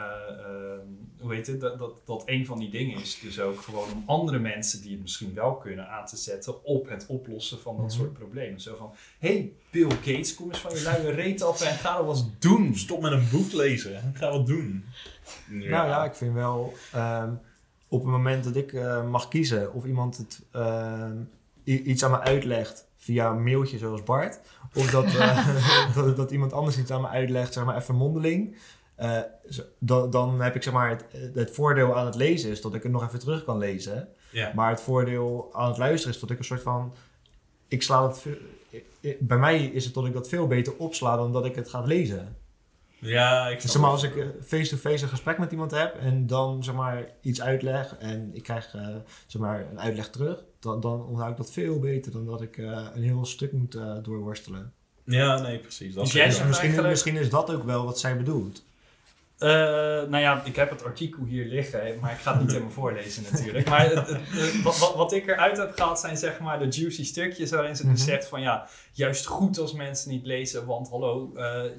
hoe 1.20 1.34
heet 1.34 1.48
het, 1.48 1.60
dat, 1.60 1.80
dat, 1.80 2.02
dat 2.06 2.24
een 2.26 2.46
van 2.46 2.60
die 2.60 2.70
dingen 2.70 3.00
is 3.02 3.20
dus 3.20 3.40
ook 3.40 3.62
gewoon 3.62 3.92
om 3.94 4.04
andere 4.06 4.40
mensen 4.40 4.82
die 4.82 4.92
het 4.92 5.02
misschien 5.02 5.34
wel 5.34 5.56
kunnen 5.56 5.90
aan 5.90 6.06
te 6.06 6.18
zetten 6.18 6.64
op 6.64 6.90
het 6.90 7.06
oplossen 7.08 7.60
van 7.60 7.78
dat 7.78 7.94
soort 7.94 8.14
problemen. 8.14 8.62
Zo 8.62 8.76
van, 8.76 8.94
hey 9.20 9.52
Bill 9.72 9.90
Gates, 9.90 10.36
kom 10.36 10.50
eens 10.50 10.60
van 10.60 10.76
je 10.76 10.84
luie 10.84 11.12
reet 11.12 11.42
af 11.42 11.62
en 11.62 11.76
ga 11.76 11.98
er 11.98 12.06
wat 12.06 12.30
doen. 12.40 12.76
Stop 12.76 13.02
met 13.02 13.12
een 13.12 13.28
boek 13.32 13.52
lezen, 13.52 14.14
ga 14.14 14.32
wat 14.32 14.48
doen. 14.48 14.86
Ja. 15.50 15.70
Nou 15.70 15.88
ja, 15.88 16.06
ik 16.06 16.16
vind 16.16 16.34
wel, 16.34 16.74
um, 16.96 17.40
op 17.88 18.02
het 18.02 18.12
moment 18.12 18.44
dat 18.44 18.56
ik 18.56 18.72
uh, 18.72 19.10
mag 19.10 19.28
kiezen 19.28 19.74
of 19.74 19.86
iemand 19.86 20.18
het, 20.18 20.42
uh, 20.56 21.10
iets 21.64 22.04
aan 22.04 22.12
me 22.12 22.20
uitlegt 22.20 22.88
via 22.98 23.30
een 23.30 23.44
mailtje 23.44 23.78
zoals 23.78 24.04
Bart, 24.04 24.40
of 24.74 24.92
dat, 24.92 25.06
uh, 25.06 25.48
dat, 25.96 26.16
dat, 26.16 26.32
iemand 26.32 26.54
anders 26.54 26.78
iets 26.78 26.92
aan 26.92 27.02
me 27.02 27.08
uitlegt, 27.08 27.54
zeg 27.54 27.66
maar 27.66 27.78
even 27.78 27.96
mondeling, 27.96 28.56
uh, 29.00 29.20
dan, 29.80 30.10
dan, 30.10 30.42
heb 30.42 30.56
ik 30.56 30.64
zeg 30.64 30.74
maar 30.74 30.90
het, 30.90 31.06
het, 31.34 31.52
voordeel 31.52 31.96
aan 31.98 32.06
het 32.06 32.16
lezen 32.16 32.52
is 32.52 32.62
dat 32.62 32.74
ik 32.74 32.84
het 32.84 32.92
nog 32.92 33.08
even 33.08 33.20
terug 33.20 33.44
kan 33.44 33.58
lezen. 33.58 34.08
Ja. 34.32 34.52
Maar 34.56 34.70
het 34.70 34.82
voordeel 34.82 35.50
aan 35.54 35.68
het 35.68 35.78
luisteren 35.78 36.14
is 36.16 36.22
dat 36.22 36.30
ik 36.30 36.38
een 36.38 36.44
soort 36.44 36.62
van. 36.62 36.94
Ik 37.68 37.82
sla 37.82 38.08
het. 38.08 38.26
Bij 39.20 39.38
mij 39.38 39.66
is 39.66 39.86
het 39.86 39.94
dat 39.94 40.06
ik 40.06 40.14
dat 40.14 40.30
veel 40.30 40.48
beter 40.48 40.76
opsla 40.78 41.16
dan 41.16 41.32
dat 41.32 41.46
ik 41.46 41.56
het 41.56 41.70
ga 41.70 41.82
lezen. 41.82 42.36
Ja, 43.00 43.48
ik 43.48 43.62
zeg 43.62 43.82
maar, 43.82 43.90
als 43.90 44.04
ik 44.04 44.12
face-to-face 44.42 44.78
-face 44.78 45.04
een 45.04 45.10
gesprek 45.10 45.38
met 45.38 45.52
iemand 45.52 45.72
heb 45.72 45.96
en 45.96 46.28
dan 46.28 46.64
zeg 46.64 46.76
maar 46.76 47.08
iets 47.22 47.42
uitleg 47.42 47.96
en 47.98 48.30
ik 48.34 48.44
krijg 48.44 48.74
uh, 48.76 48.88
zeg 49.28 49.42
maar 49.42 49.66
een 49.72 49.80
uitleg 49.80 50.10
terug, 50.10 50.44
dan, 50.60 50.80
dan 50.80 51.06
onthoud 51.06 51.32
ik 51.32 51.38
dat 51.38 51.52
veel 51.52 51.80
beter 51.80 52.12
dan 52.12 52.26
dat 52.26 52.42
ik 52.42 52.58
uh, 52.58 52.88
een 52.94 53.04
heel 53.04 53.26
stuk 53.26 53.52
moet 53.52 53.78
doorworstelen. 54.02 54.74
Ja, 55.06 55.40
nee, 55.40 55.60
precies. 55.60 55.94
Dat 55.94 56.04
Dus 56.04 56.16
is 56.16 56.38
Dus 56.38 56.48
misschien, 56.48 56.82
misschien 56.82 57.16
is 57.16 57.30
dat 57.30 57.52
ook 57.52 57.64
wel 57.64 57.86
wat 57.86 58.00
zij 58.00 58.18
bedoelt. 58.18 58.64
Eh, 59.38 59.50
nou 59.50 60.18
ja, 60.18 60.42
ik 60.46 60.56
heb 60.56 60.70
het 60.70 60.84
artikel 60.84 61.24
hier 61.24 61.46
liggen, 61.46 62.00
maar 62.02 62.12
ik 62.12 62.18
ga 62.18 62.32
het 62.32 62.42
niet 62.42 62.52
helemaal 62.52 62.72
voorlezen 62.72 63.24
natuurlijk. 63.32 63.70
Maar 63.70 63.90
het, 63.90 64.08
het- 64.08 64.22
het- 64.30 64.62
wat, 64.62 64.78
wat- 64.78 64.96
wat 64.96 65.14
ik 65.14 65.28
eruit 65.28 65.58
heb 65.58 65.72
gehaald 65.76 66.00
zijn 66.00 66.18
zeg 66.18 66.40
maar 66.40 66.60
de 66.60 66.68
juicy 66.68 67.06
stukjes 67.06 67.52
waarin 67.52 67.76
ze 67.76 67.88
dus 67.90 68.04
zegt 68.04 68.28
van 68.28 68.42
ja, 68.42 68.68
juist 68.92 69.26
goed 69.26 69.58
als 69.58 69.74
mensen 69.74 70.12
niet 70.12 70.26
lezen, 70.26 70.66
want 70.66 70.90
hallo, 70.90 71.32
eh, 71.36 71.44
er 71.64 71.72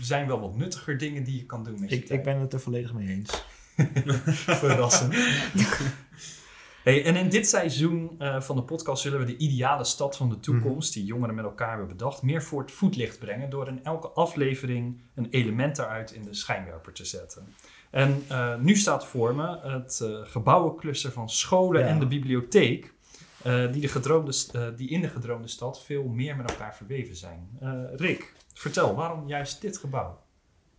zijn 0.00 0.26
wel 0.26 0.40
wat 0.40 0.56
nuttiger 0.56 0.98
dingen 0.98 1.24
die 1.24 1.36
je 1.36 1.46
kan 1.46 1.64
doen 1.64 1.80
met 1.80 1.90
je 1.90 1.96
Ik, 1.96 2.06
tijd. 2.06 2.18
ik 2.18 2.24
ben 2.24 2.38
het 2.40 2.52
er 2.52 2.60
volledig 2.60 2.92
mee 2.92 3.08
eens. 3.08 3.44
Verrassend. 4.60 5.14
Hey, 6.88 7.04
en 7.04 7.16
in 7.16 7.28
dit 7.28 7.48
seizoen 7.48 8.10
uh, 8.18 8.40
van 8.40 8.56
de 8.56 8.62
podcast 8.62 9.02
zullen 9.02 9.18
we 9.18 9.24
de 9.24 9.36
ideale 9.36 9.84
stad 9.84 10.16
van 10.16 10.28
de 10.28 10.40
toekomst, 10.40 10.94
die 10.94 11.04
jongeren 11.04 11.34
met 11.34 11.44
elkaar 11.44 11.68
hebben 11.68 11.88
bedacht, 11.88 12.22
meer 12.22 12.42
voor 12.42 12.60
het 12.60 12.72
voetlicht 12.72 13.18
brengen 13.18 13.50
door 13.50 13.68
in 13.68 13.84
elke 13.84 14.08
aflevering 14.08 15.00
een 15.14 15.28
element 15.30 15.76
daaruit 15.76 16.12
in 16.12 16.22
de 16.22 16.34
schijnwerper 16.34 16.92
te 16.92 17.04
zetten. 17.04 17.54
En 17.90 18.24
uh, 18.30 18.56
nu 18.56 18.76
staat 18.76 19.06
voor 19.06 19.34
me 19.34 19.58
het 19.62 20.00
uh, 20.02 20.18
gebouwencluster 20.22 21.12
van 21.12 21.30
scholen 21.30 21.80
Ja. 21.80 21.86
en 21.86 21.98
de 21.98 22.06
bibliotheek, 22.06 22.92
eh, 23.42 23.72
die, 23.72 23.80
de 23.80 23.88
gedroomde, 23.88 24.32
eh, 24.52 24.66
die 24.76 24.88
in 24.88 25.00
de 25.00 25.08
gedroomde 25.08 25.48
stad 25.48 25.84
veel 25.84 26.04
meer 26.04 26.36
met 26.36 26.50
elkaar 26.50 26.76
verweven 26.76 27.16
zijn. 27.16 27.48
Eh, 27.60 27.70
Rick, 27.96 28.32
vertel, 28.54 28.94
waarom 28.94 29.26
juist 29.26 29.60
dit 29.60 29.78
gebouw? 29.78 30.18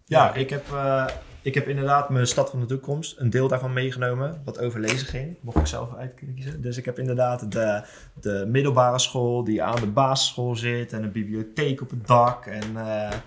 Ja, 0.10 0.34
ik 0.34 0.50
heb, 0.50 0.72
eh, 0.72 1.06
ik 1.41 1.54
heb 1.54 1.67
inderdaad 1.67 2.10
mijn 2.10 2.28
stad 2.28 2.50
van 2.50 2.60
de 2.60 2.65
toekomst, 2.65 3.19
een 3.19 3.30
deel 3.30 3.48
daarvan 3.48 3.74
meegenomen, 3.74 4.41
wat 4.45 4.60
over 4.60 4.80
lezen 4.80 5.08
ging. 5.08 5.38
Mocht 5.41 5.58
ik 5.58 5.65
zelf 5.65 5.95
uit 5.95 6.13
kunnen 6.13 6.36
kiezen. 6.36 6.62
Dus 6.62 6.78
ik 6.78 6.86
heb 6.86 7.00
inderdaad 7.00 7.52
de, 7.52 7.84
de 8.13 8.45
middelbare 8.48 9.00
school 9.00 9.43
die 9.43 9.63
aan 9.63 9.80
de 9.80 9.88
basisschool 9.88 10.56
zit 10.56 10.93
en 10.93 11.04
een 11.04 11.12
bibliotheek 11.12 11.82
op 11.82 11.89
het 11.89 12.08
dak. 12.08 12.45
En 12.45 12.78
eh, 12.78 13.17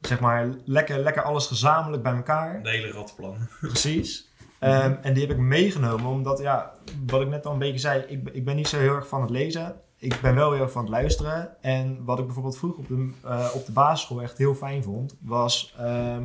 zeg 0.00 0.20
maar 0.20 0.48
lekker, 0.64 0.98
lekker 0.98 1.22
alles 1.22 1.46
gezamenlijk 1.46 2.02
bij 2.02 2.14
elkaar. 2.14 2.62
De 2.62 2.70
hele 2.70 2.90
ratplan. 2.90 3.36
Precies. 3.60 4.24
Ehm, 4.58 4.94
en 5.02 5.14
die 5.14 5.26
heb 5.26 5.36
ik 5.36 5.42
meegenomen 5.42 6.06
omdat, 6.06 6.38
ja, 6.38 6.72
wat 7.06 7.20
ik 7.20 7.28
net 7.28 7.46
al 7.46 7.52
een 7.52 7.58
beetje 7.58 7.78
zei, 7.78 8.04
ik, 8.06 8.28
ik 8.32 8.44
ben 8.44 8.56
niet 8.56 8.68
zo 8.68 8.78
heel 8.78 8.94
erg 8.94 9.08
van 9.08 9.20
het 9.20 9.30
lezen. 9.30 9.74
Ik 9.98 10.20
ben 10.20 10.34
wel 10.34 10.52
heel 10.52 10.62
erg 10.62 10.72
van 10.72 10.82
het 10.82 10.90
luisteren. 10.90 11.62
En 11.62 12.04
wat 12.04 12.18
ik 12.18 12.24
bijvoorbeeld 12.24 12.58
vroeger 12.58 12.78
op 12.78 12.88
de, 12.88 13.10
eh, 13.22 13.50
op 13.54 13.66
de 13.66 13.72
basisschool 13.72 14.22
echt 14.22 14.38
heel 14.38 14.54
fijn 14.54 14.82
vond, 14.82 15.16
was... 15.20 15.74
ehm, 15.78 16.24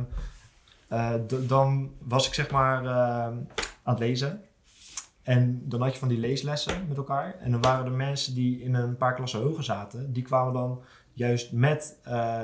eh, 0.88 1.14
dan 1.46 1.90
was 1.98 2.26
ik 2.26 2.34
zeg 2.34 2.50
maar 2.50 2.84
ehm, 2.84 3.36
aan 3.82 3.94
het 3.94 3.98
lezen. 3.98 4.42
En 5.22 5.68
dan 5.68 5.82
had 5.82 5.92
je 5.92 5.98
van 5.98 6.08
die 6.08 6.18
leeslessen 6.18 6.88
met 6.88 6.96
elkaar. 6.96 7.36
En 7.38 7.50
dan 7.50 7.62
waren 7.62 7.84
er 7.84 7.92
mensen 7.92 8.34
die 8.34 8.60
in 8.60 8.74
een 8.74 8.96
paar 8.96 9.14
klassen 9.14 9.40
hoger 9.40 9.64
zaten. 9.64 10.12
Die 10.12 10.22
kwamen 10.22 10.52
dan 10.52 10.82
juist 11.12 11.52
met 11.52 11.98
eh, 12.02 12.40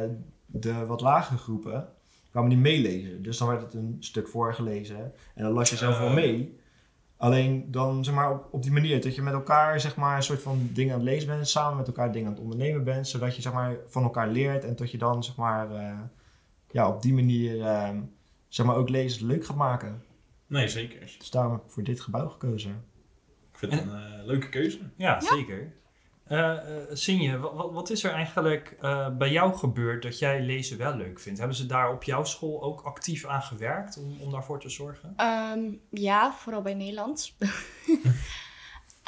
de 0.47 0.87
wat 0.87 1.01
lagere 1.01 1.39
groepen 1.39 1.89
kwamen 2.31 2.51
die 2.51 2.59
meelezen. 2.59 3.23
Dus 3.23 3.39
dan 3.39 3.49
werd 3.49 3.63
het 3.63 3.75
een 3.75 3.97
stuk 4.01 4.29
voorgelezen. 4.29 5.13
En 5.35 5.45
dan 5.45 5.53
las 5.53 5.71
je 5.71 5.77
zelf 5.77 5.99
wel 5.99 6.13
mee. 6.13 6.58
Alleen 7.19 7.71
dan 7.71 8.05
zeg 8.05 8.15
maar 8.15 8.31
op, 8.31 8.49
op 8.51 8.63
die 8.63 8.73
manier 8.73 9.03
dat 9.03 9.15
je 9.15 9.23
met 9.23 9.33
elkaar 9.33 9.81
zeg 9.81 9.97
maar 9.97 10.17
een 10.17 10.23
soort 10.23 10.43
van 10.43 10.69
dingen 10.73 10.93
aan 10.95 11.01
het 11.01 11.09
lezen 11.09 11.29
bent. 11.29 11.49
Samen 11.49 11.77
met 11.77 11.87
elkaar 11.87 12.13
dingen 12.13 12.29
aan 12.29 12.35
het 12.35 12.43
ondernemen 12.43 12.85
bent. 12.85 13.09
Zodat 13.09 13.37
je 13.37 13.43
zeg 13.43 13.53
maar 13.53 13.77
van 13.87 14.03
elkaar 14.03 14.29
leert. 14.29 14.65
En 14.65 14.77
dat 14.77 14.91
je 14.91 14.99
dan 14.99 15.25
zeg 15.25 15.37
maar 15.37 15.71
eh, 15.71 15.99
ja, 16.71 16.89
op 16.89 17.03
die 17.03 17.15
manier 17.15 17.61
eh, 17.63 17.97
zeg 18.49 18.67
maar 18.67 18.77
ook 18.77 18.89
lezen 18.89 19.27
leuk 19.27 19.47
gaat 19.47 19.57
maken. 19.57 20.03
Nee, 20.47 20.69
zeker. 20.69 21.01
Dus 21.19 21.31
daarom 21.31 21.53
heb 21.53 21.65
ik 21.65 21.71
voor 21.71 21.83
dit 21.83 22.01
gebouw 22.01 22.29
gekozen. 22.29 22.85
Ik 23.53 23.59
vind 23.59 23.73
het 23.73 23.83
een 23.83 23.91
eh, 23.91 24.25
leuke 24.25 24.49
keuze. 24.49 24.79
Ja, 24.97 25.21
zeker. 25.21 25.73
Eh 26.29 26.51
eh, 26.51 26.83
Sinje, 26.93 27.39
wat, 27.39 27.73
wat, 27.73 27.91
is 27.91 28.05
er 28.05 28.11
eigenlijk 28.11 28.77
eh, 28.81 29.17
bij 29.17 29.31
jou 29.31 29.57
gebeurd 29.57 30.03
dat 30.03 30.19
jij 30.19 30.43
lezen 30.43 30.79
wel 30.79 30.95
leuk 30.95 31.21
vindt? 31.21 31.39
Hebben 31.39 31.57
ze 31.57 31.67
daar 31.67 31.93
op 31.93 32.03
jouw 32.03 32.25
school 32.25 32.63
ook 32.63 32.81
actief 32.81 33.27
aan 33.27 33.43
gewerkt 33.43 33.99
om, 33.99 34.17
om 34.21 34.31
daarvoor 34.31 34.61
te 34.61 34.69
zorgen? 34.69 35.13
Ehm, 35.17 35.61
ja, 35.91 36.33
vooral 36.33 36.63
bij 36.63 36.75
Nederlands. 36.75 37.37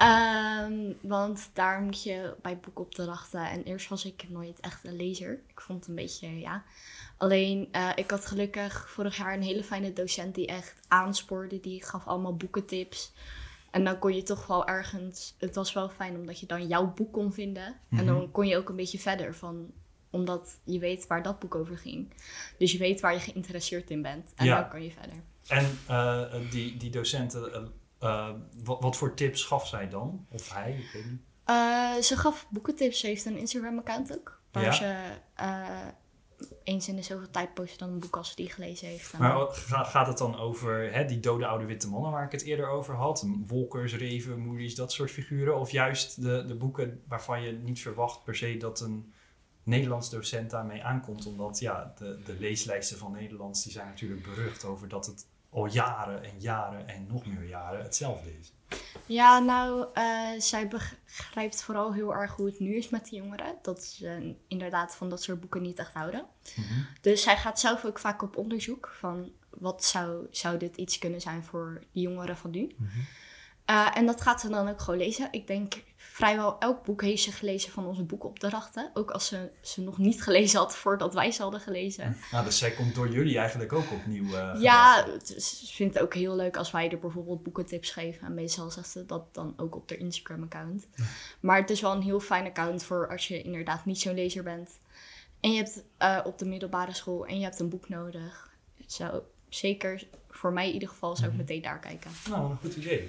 Ehm, 0.01 0.93
want 1.01 1.51
daar 1.53 1.81
moet 1.81 2.03
je 2.03 2.35
bij 2.43 2.59
boekopdrachten. 2.59 3.51
En 3.51 3.63
eerst 3.63 3.89
was 3.89 4.05
ik 4.05 4.25
nooit 4.29 4.61
echt 4.61 4.85
een 4.85 4.97
lezer. 4.97 5.41
Ik 5.47 5.61
vond 5.61 5.79
het 5.79 5.89
een 5.89 5.95
beetje, 5.95 6.41
ja. 6.41 6.63
Alleen, 7.17 7.69
eh, 7.73 7.91
ik 7.95 8.11
had 8.11 8.27
gelukkig 8.27 8.91
vorig 8.91 9.17
jaar 9.17 9.35
een 9.35 9.43
hele 9.43 9.65
fijne 9.65 9.93
docent 9.93 10.35
die 10.35 10.47
echt 10.47 10.81
aanspoorde. 10.89 11.61
Die 11.61 11.85
gaf 11.85 12.07
allemaal 12.07 12.37
boekentips. 12.37 13.13
En 13.71 13.85
dan 13.85 13.99
kon 13.99 14.15
je 14.15 14.23
toch 14.23 14.47
wel 14.47 14.67
ergens... 14.67 15.35
Het 15.39 15.55
was 15.55 15.73
wel 15.73 15.89
fijn 15.89 16.17
omdat 16.17 16.41
je 16.41 16.47
dan 16.47 16.67
jouw 16.67 16.93
boek 16.95 17.13
kon 17.13 17.33
vinden. 17.33 17.67
En 17.67 17.77
Mhm. 17.89 18.07
dan 18.07 18.31
kon 18.31 18.47
je 18.47 18.57
ook 18.57 18.69
een 18.69 18.77
beetje 18.77 18.99
verder 18.99 19.35
van... 19.35 19.71
Omdat 20.13 20.59
je 20.65 20.79
weet 20.79 21.07
waar 21.07 21.23
dat 21.23 21.39
boek 21.39 21.55
over 21.55 21.79
ging. 21.79 22.13
Dus 22.59 22.73
je 22.73 22.79
weet 22.79 23.01
waar 23.01 23.13
je 23.13 23.21
geïnteresseerd 23.21 23.91
in 23.91 24.03
bent. 24.03 24.33
En 24.37 24.45
Ja. 24.47 24.61
dan 24.61 24.69
kan 24.71 24.83
je 24.83 24.91
verder. 24.91 25.17
En 25.49 25.79
eh, 25.87 26.51
die, 26.51 26.77
die 26.77 26.91
docenten, 26.91 27.53
eh, 27.53 27.63
eh, 28.09 28.35
wat, 28.65 28.81
wat 28.81 28.97
voor 28.97 29.15
tips 29.15 29.45
gaf 29.45 29.67
zij 29.69 29.89
dan? 29.89 30.27
Of 30.31 30.53
hij, 30.55 30.73
ik 30.73 30.91
weet 30.93 31.05
niet. 31.11 32.05
Ze 32.05 32.17
gaf 32.17 32.47
boekentips. 32.51 33.01
Ze 33.01 33.07
heeft 33.07 33.25
een 33.25 33.37
Instagram-account 33.39 34.19
ook. 34.19 34.41
Waar 34.53 34.63
Ja. 34.65 34.73
ze 34.73 35.05
eens 36.65 36.89
in 36.89 36.97
de 36.97 37.03
zoveel 37.03 37.31
tijd 37.31 37.55
post 37.55 37.79
dan 37.79 37.91
een 37.91 38.01
boek 38.01 38.17
als 38.17 38.29
ze 38.29 38.37
die 38.37 38.51
gelezen 38.51 38.89
heeft. 38.89 39.19
Maar 39.19 39.47
gaat 39.67 40.07
het 40.07 40.19
dan 40.19 40.39
over 40.39 40.93
hè, 40.93 41.05
die 41.05 41.21
dode 41.21 41.47
oude 41.47 41.65
witte 41.65 41.89
mannen 41.89 42.11
waar 42.11 42.25
ik 42.25 42.33
het 42.33 42.43
eerder 42.43 42.69
over 42.69 42.95
had? 42.95 43.27
Wolkers, 43.47 43.95
Reven, 43.95 44.39
Moody's, 44.39 44.75
dat 44.75 44.93
soort 44.93 45.11
figuren? 45.11 45.59
Of 45.59 45.71
juist 45.71 46.23
de, 46.23 46.45
de 46.47 46.55
boeken 46.55 47.03
waarvan 47.09 47.43
je 47.43 47.53
niet 47.53 47.81
verwacht 47.81 48.25
per 48.25 48.37
se 48.37 48.57
dat 48.57 48.81
een 48.81 49.13
Nederlands 49.63 50.11
docent 50.11 50.51
daarmee 50.51 50.83
aankomt? 50.83 51.27
Omdat 51.27 51.59
ja, 51.59 51.95
de, 51.99 52.21
de 52.25 52.37
leeslijsten 52.39 52.99
van 52.99 53.13
Nederlands 53.13 53.63
die 53.63 53.73
zijn 53.73 53.87
natuurlijk 53.87 54.23
berucht 54.23 54.65
over 54.65 54.89
dat 54.89 55.07
het 55.07 55.27
al 55.51 55.67
jaren 55.67 56.23
en 56.23 56.39
jaren 56.39 56.89
en 56.89 57.07
nog 57.07 57.27
meer 57.27 57.49
jaren 57.49 57.83
hetzelfde 57.83 58.39
is. 58.39 58.53
Ja, 59.11 59.39
nou, 59.39 59.87
eh, 59.95 60.29
zij 60.39 60.69
begrijpt 60.69 61.63
vooral 61.63 61.93
heel 61.93 62.15
erg 62.15 62.37
hoe 62.37 62.47
het 62.47 62.59
nu 62.59 62.77
is 62.77 62.89
met 62.89 63.09
de 63.09 63.17
jongeren. 63.17 63.55
Dat 63.63 63.85
ze 63.85 64.35
inderdaad 64.49 64.97
van 64.97 65.09
dat 65.09 65.23
soort 65.23 65.41
boeken 65.41 65.63
niet 65.63 65.79
echt 65.79 65.93
houden. 65.93 66.27
Dus 67.01 67.23
zij 67.23 67.37
gaat 67.37 67.61
zelf 67.61 67.85
ook 67.85 67.99
vaak 67.99 68.23
op 68.23 68.37
onderzoek 68.37 68.93
van 68.99 69.33
wat 69.51 69.85
zou, 69.85 70.27
zou 70.31 70.59
dit 70.59 70.77
iets 70.77 70.99
kunnen 70.99 71.21
zijn 71.21 71.45
voor 71.45 71.83
de 71.93 72.01
jongeren 72.01 72.37
van 72.37 72.51
nu. 72.51 72.77
Eh, 73.65 73.97
en 73.97 74.07
dat 74.07 74.21
gaat 74.21 74.41
ze 74.41 74.49
dan 74.49 74.69
ook 74.69 74.81
gewoon 74.81 75.01
lezen. 75.01 75.29
Ik 75.31 75.47
denk 75.47 75.75
vrijwel 76.21 76.59
elk 76.59 76.85
boek 76.85 77.03
heeft 77.03 77.23
ze 77.23 77.33
gelezen 77.33 77.73
van 77.73 77.87
onze 77.87 78.03
boekopdrachten. 78.03 78.91
Ook 78.95 79.11
als 79.11 79.27
ze 79.27 79.51
ze 79.63 79.81
nog 79.81 79.99
niet 79.99 80.23
gelezen 80.23 80.59
had 80.59 80.77
voordat 80.77 81.15
wij 81.15 81.31
ze 81.31 81.43
hadden 81.43 81.61
gelezen. 81.61 82.17
Nou, 82.33 82.45
dus 82.45 82.59
zij 82.59 82.71
komt 82.71 82.95
door 82.95 83.09
jullie 83.11 83.39
eigenlijk 83.39 83.73
ook 83.73 83.91
opnieuw. 83.93 84.35
eh, 84.35 84.61
Ja, 84.63 85.07
ze 85.27 85.67
vindt 85.67 85.95
het 85.95 86.03
ook 86.03 86.15
heel 86.15 86.37
leuk 86.37 86.57
als 86.57 86.71
wij 86.71 86.91
er 86.91 86.99
bijvoorbeeld 86.99 87.43
boekentips 87.43 87.91
geven. 87.91 88.27
En 88.27 88.35
meestal 88.35 88.71
zegt 88.71 88.91
ze 88.91 89.07
dat 89.07 89.35
dan 89.35 89.55
ook 89.57 89.75
op 89.77 89.91
haar 89.91 89.99
Instagram-account. 89.99 90.89
Maar 91.41 91.57
het 91.61 91.71
is 91.71 91.81
wel 91.81 91.93
een 91.93 92.03
heel 92.03 92.21
fijn 92.21 92.47
account 92.47 92.83
voor 92.85 93.09
als 93.09 93.29
je 93.29 93.43
inderdaad 93.43 93.85
niet 93.85 93.99
zo'n 94.01 94.15
lezer 94.15 94.43
bent. 94.43 94.71
En 95.41 95.51
je 95.53 95.57
hebt 95.57 95.85
eh, 95.99 96.21
op 96.25 96.39
de 96.39 96.45
middelbare 96.47 96.95
school 96.95 97.27
en 97.27 97.37
je 97.39 97.45
hebt 97.45 97.59
een 97.61 97.69
boek 97.69 97.89
nodig. 97.89 98.51
Zo, 98.87 99.23
zeker 99.49 100.07
voor 100.31 100.53
mij 100.53 100.67
in 100.67 100.73
ieder 100.73 100.89
geval 100.89 101.17
zou 101.17 101.31
ik 101.31 101.37
meteen 101.37 101.63
daar 101.63 101.79
kijken. 101.79 102.11
Nou, 102.29 102.51
een 102.51 102.57
goed 102.57 102.77
idee. 102.77 103.09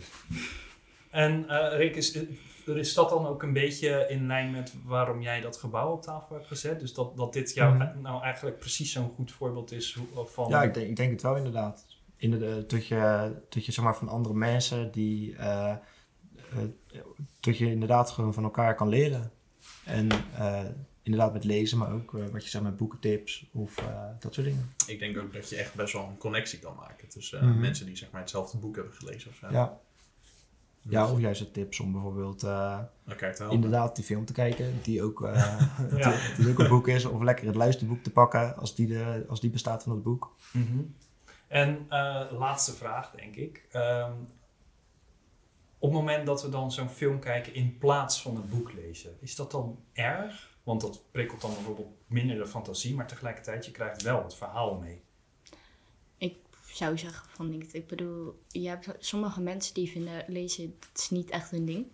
En 1.11 1.49
eh 1.49 1.77
Rick, 1.77 1.95
is, 1.95 2.17
is 2.65 2.93
dat 2.93 3.09
dan 3.09 3.25
ook 3.27 3.43
een 3.43 3.53
beetje 3.53 4.05
in 4.09 4.27
lijn 4.27 4.51
met 4.51 4.73
waarom 4.85 5.21
jij 5.21 5.41
dat 5.41 5.57
gebouw 5.57 5.91
op 5.91 6.01
tafel 6.01 6.35
hebt 6.35 6.47
gezet? 6.47 6.79
Dus 6.79 6.93
dat, 6.93 7.17
dat 7.17 7.33
dit 7.33 7.53
jou 7.53 7.75
Mhm. 7.75 8.01
nou 8.01 8.23
eigenlijk 8.23 8.59
precies 8.59 8.91
zo'n 8.91 9.11
goed 9.15 9.31
voorbeeld 9.31 9.71
is 9.71 9.93
hoe- 10.13 10.25
van... 10.27 10.49
Ja, 10.49 10.63
ik 10.63 10.73
denk, 10.73 10.87
ik 10.89 10.95
denk 10.95 11.11
het 11.11 11.21
wel 11.21 11.35
inderdaad. 11.35 11.85
In 12.15 12.31
de, 12.31 12.63
dat 12.67 12.87
je, 12.87 13.31
dat 13.49 13.65
je 13.65 13.71
zeg 13.71 13.83
maar, 13.85 13.95
van 13.95 14.07
andere 14.09 14.35
mensen 14.35 14.91
die. 14.91 15.35
eh, 15.35 15.71
eh, 15.71 15.77
dat 17.39 17.57
je 17.57 17.65
inderdaad 17.71 18.09
gewoon 18.11 18.33
van 18.33 18.43
elkaar 18.43 18.75
kan 18.75 18.87
leren. 18.89 19.31
En 19.85 20.07
eh, 20.37 20.63
inderdaad 21.03 21.33
met 21.33 21.43
lezen, 21.43 21.77
maar 21.77 21.93
ook 21.93 22.13
eh, 22.17 22.25
wat 22.31 22.43
je 22.43 22.49
zegt 22.49 22.63
met 22.63 22.77
boekentips 22.77 23.45
of 23.53 23.77
eh, 23.77 24.03
dat 24.19 24.33
soort 24.33 24.45
dingen. 24.47 24.73
Ik 24.87 24.99
denk 24.99 25.17
ook 25.17 25.33
dat 25.33 25.49
je 25.49 25.55
echt 25.55 25.73
best 25.75 25.93
wel 25.93 26.03
een 26.07 26.17
connectie 26.17 26.59
kan 26.59 26.75
maken 26.75 27.07
tussen 27.09 27.39
eh, 27.39 27.45
Mhm. 27.47 27.59
mensen 27.59 27.85
die 27.85 27.95
zeg 27.97 28.11
maar 28.11 28.21
hetzelfde 28.21 28.57
boek 28.57 28.75
hebben 28.75 28.93
gelezen 28.93 29.29
of 29.29 29.35
zo. 29.35 29.47
Ja. 29.51 29.79
Ja, 30.89 31.11
of 31.11 31.19
juist 31.19 31.53
tips 31.53 31.79
om 31.79 31.91
bijvoorbeeld 31.91 32.43
eh, 32.43 32.79
inderdaad 33.49 33.95
die 33.95 34.05
film 34.05 34.25
te 34.25 34.33
kijken, 34.33 34.79
die 34.81 35.03
ook, 35.03 35.23
eh 35.23 35.59
Ja. 35.97 36.09
die, 36.35 36.45
die 36.45 36.49
ook 36.49 36.59
een 36.59 36.67
boek 36.67 36.87
is. 36.87 37.05
Of 37.05 37.21
lekker 37.21 37.45
het 37.45 37.55
luisterboek 37.55 38.03
te 38.03 38.11
pakken 38.11 38.57
als 38.57 38.75
die, 38.75 38.87
de, 38.87 39.25
als 39.29 39.39
die 39.39 39.49
bestaat 39.49 39.83
van 39.83 39.91
het 39.91 40.03
boek. 40.03 40.35
Mhm. 40.51 40.79
En 41.47 41.85
eh, 41.89 42.25
laatste 42.31 42.73
vraag, 42.73 43.11
denk 43.11 43.35
ik. 43.35 43.65
Ehm, 43.71 44.11
op 45.77 45.89
het 45.89 45.99
moment 45.99 46.25
dat 46.25 46.41
we 46.41 46.49
dan 46.49 46.71
zo'n 46.71 46.89
film 46.89 47.19
kijken 47.19 47.53
in 47.53 47.77
plaats 47.77 48.21
van 48.21 48.35
het 48.35 48.49
boek 48.49 48.73
lezen, 48.73 49.17
is 49.19 49.35
dat 49.35 49.51
dan 49.51 49.79
erg? 49.93 50.49
Want 50.63 50.81
dat 50.81 51.01
prikkelt 51.11 51.41
dan 51.41 51.53
bijvoorbeeld 51.53 51.93
minder 52.07 52.37
de 52.37 52.47
fantasie, 52.47 52.95
maar 52.95 53.07
tegelijkertijd 53.07 53.65
je 53.65 53.71
krijgt 53.71 54.01
wel 54.01 54.23
het 54.23 54.35
verhaal 54.35 54.75
mee. 54.75 55.03
Ik 56.71 56.77
zou 56.77 56.97
zeggen 56.97 57.29
van 57.29 57.49
niet. 57.49 57.73
Ik 57.73 57.87
bedoel, 57.87 58.41
je 58.47 58.67
hebt 58.67 58.87
sommige 58.99 59.41
mensen 59.41 59.73
die 59.73 59.89
vinden 59.89 60.23
lezen, 60.27 60.75
dat 60.79 60.89
is 61.01 61.09
niet 61.09 61.29
echt 61.29 61.51
hun 61.51 61.65
ding. 61.65 61.85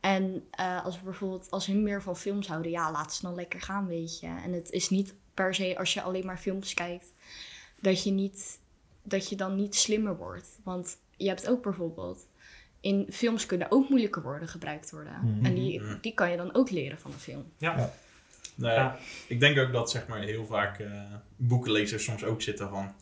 En 0.00 0.44
eh, 0.50 0.84
als 0.84 0.98
we 0.98 1.04
bijvoorbeeld, 1.04 1.50
als 1.50 1.66
hun 1.66 1.82
meer 1.82 2.02
van 2.02 2.16
films 2.16 2.48
houden, 2.48 2.70
ja, 2.70 2.92
laat 2.92 3.14
ze 3.14 3.22
dan 3.22 3.34
lekker 3.34 3.60
gaan, 3.60 3.86
weet 3.86 4.20
je. 4.20 4.26
En 4.26 4.52
het 4.52 4.70
is 4.70 4.88
niet 4.88 5.14
per 5.34 5.54
se 5.54 5.78
als 5.78 5.94
je 5.94 6.02
alleen 6.02 6.26
maar 6.26 6.38
films 6.38 6.74
kijkt, 6.74 7.12
dat 7.80 8.02
je, 8.02 8.10
niet, 8.10 8.58
dat 9.02 9.28
je 9.28 9.36
dan 9.36 9.56
niet 9.56 9.74
slimmer 9.74 10.16
wordt. 10.16 10.58
Want 10.62 10.96
je 11.16 11.28
hebt 11.28 11.48
ook 11.48 11.62
bijvoorbeeld, 11.62 12.26
in 12.80 13.06
films 13.10 13.46
kunnen 13.46 13.70
ook 13.70 13.88
moeilijke 13.88 14.22
woorden 14.22 14.48
gebruikt 14.48 14.90
worden. 14.90 15.20
Mhm. 15.22 15.44
En 15.44 15.54
die, 15.54 15.82
die 16.00 16.14
kan 16.14 16.30
je 16.30 16.36
dan 16.36 16.54
ook 16.54 16.70
leren 16.70 16.98
van 16.98 17.12
een 17.12 17.18
film. 17.18 17.52
Ja. 17.58 17.92
Nee, 18.54 18.74
Ja. 18.74 18.98
Ik 19.26 19.40
denk 19.40 19.58
ook 19.58 19.72
dat 19.72 19.90
zeg 19.90 20.06
maar 20.06 20.20
heel 20.20 20.46
vaak 20.46 20.78
eh, 20.78 21.02
boekenlezers 21.36 22.04
soms 22.04 22.24
ook 22.24 22.42
zitten 22.42 22.68
van... 22.68 22.94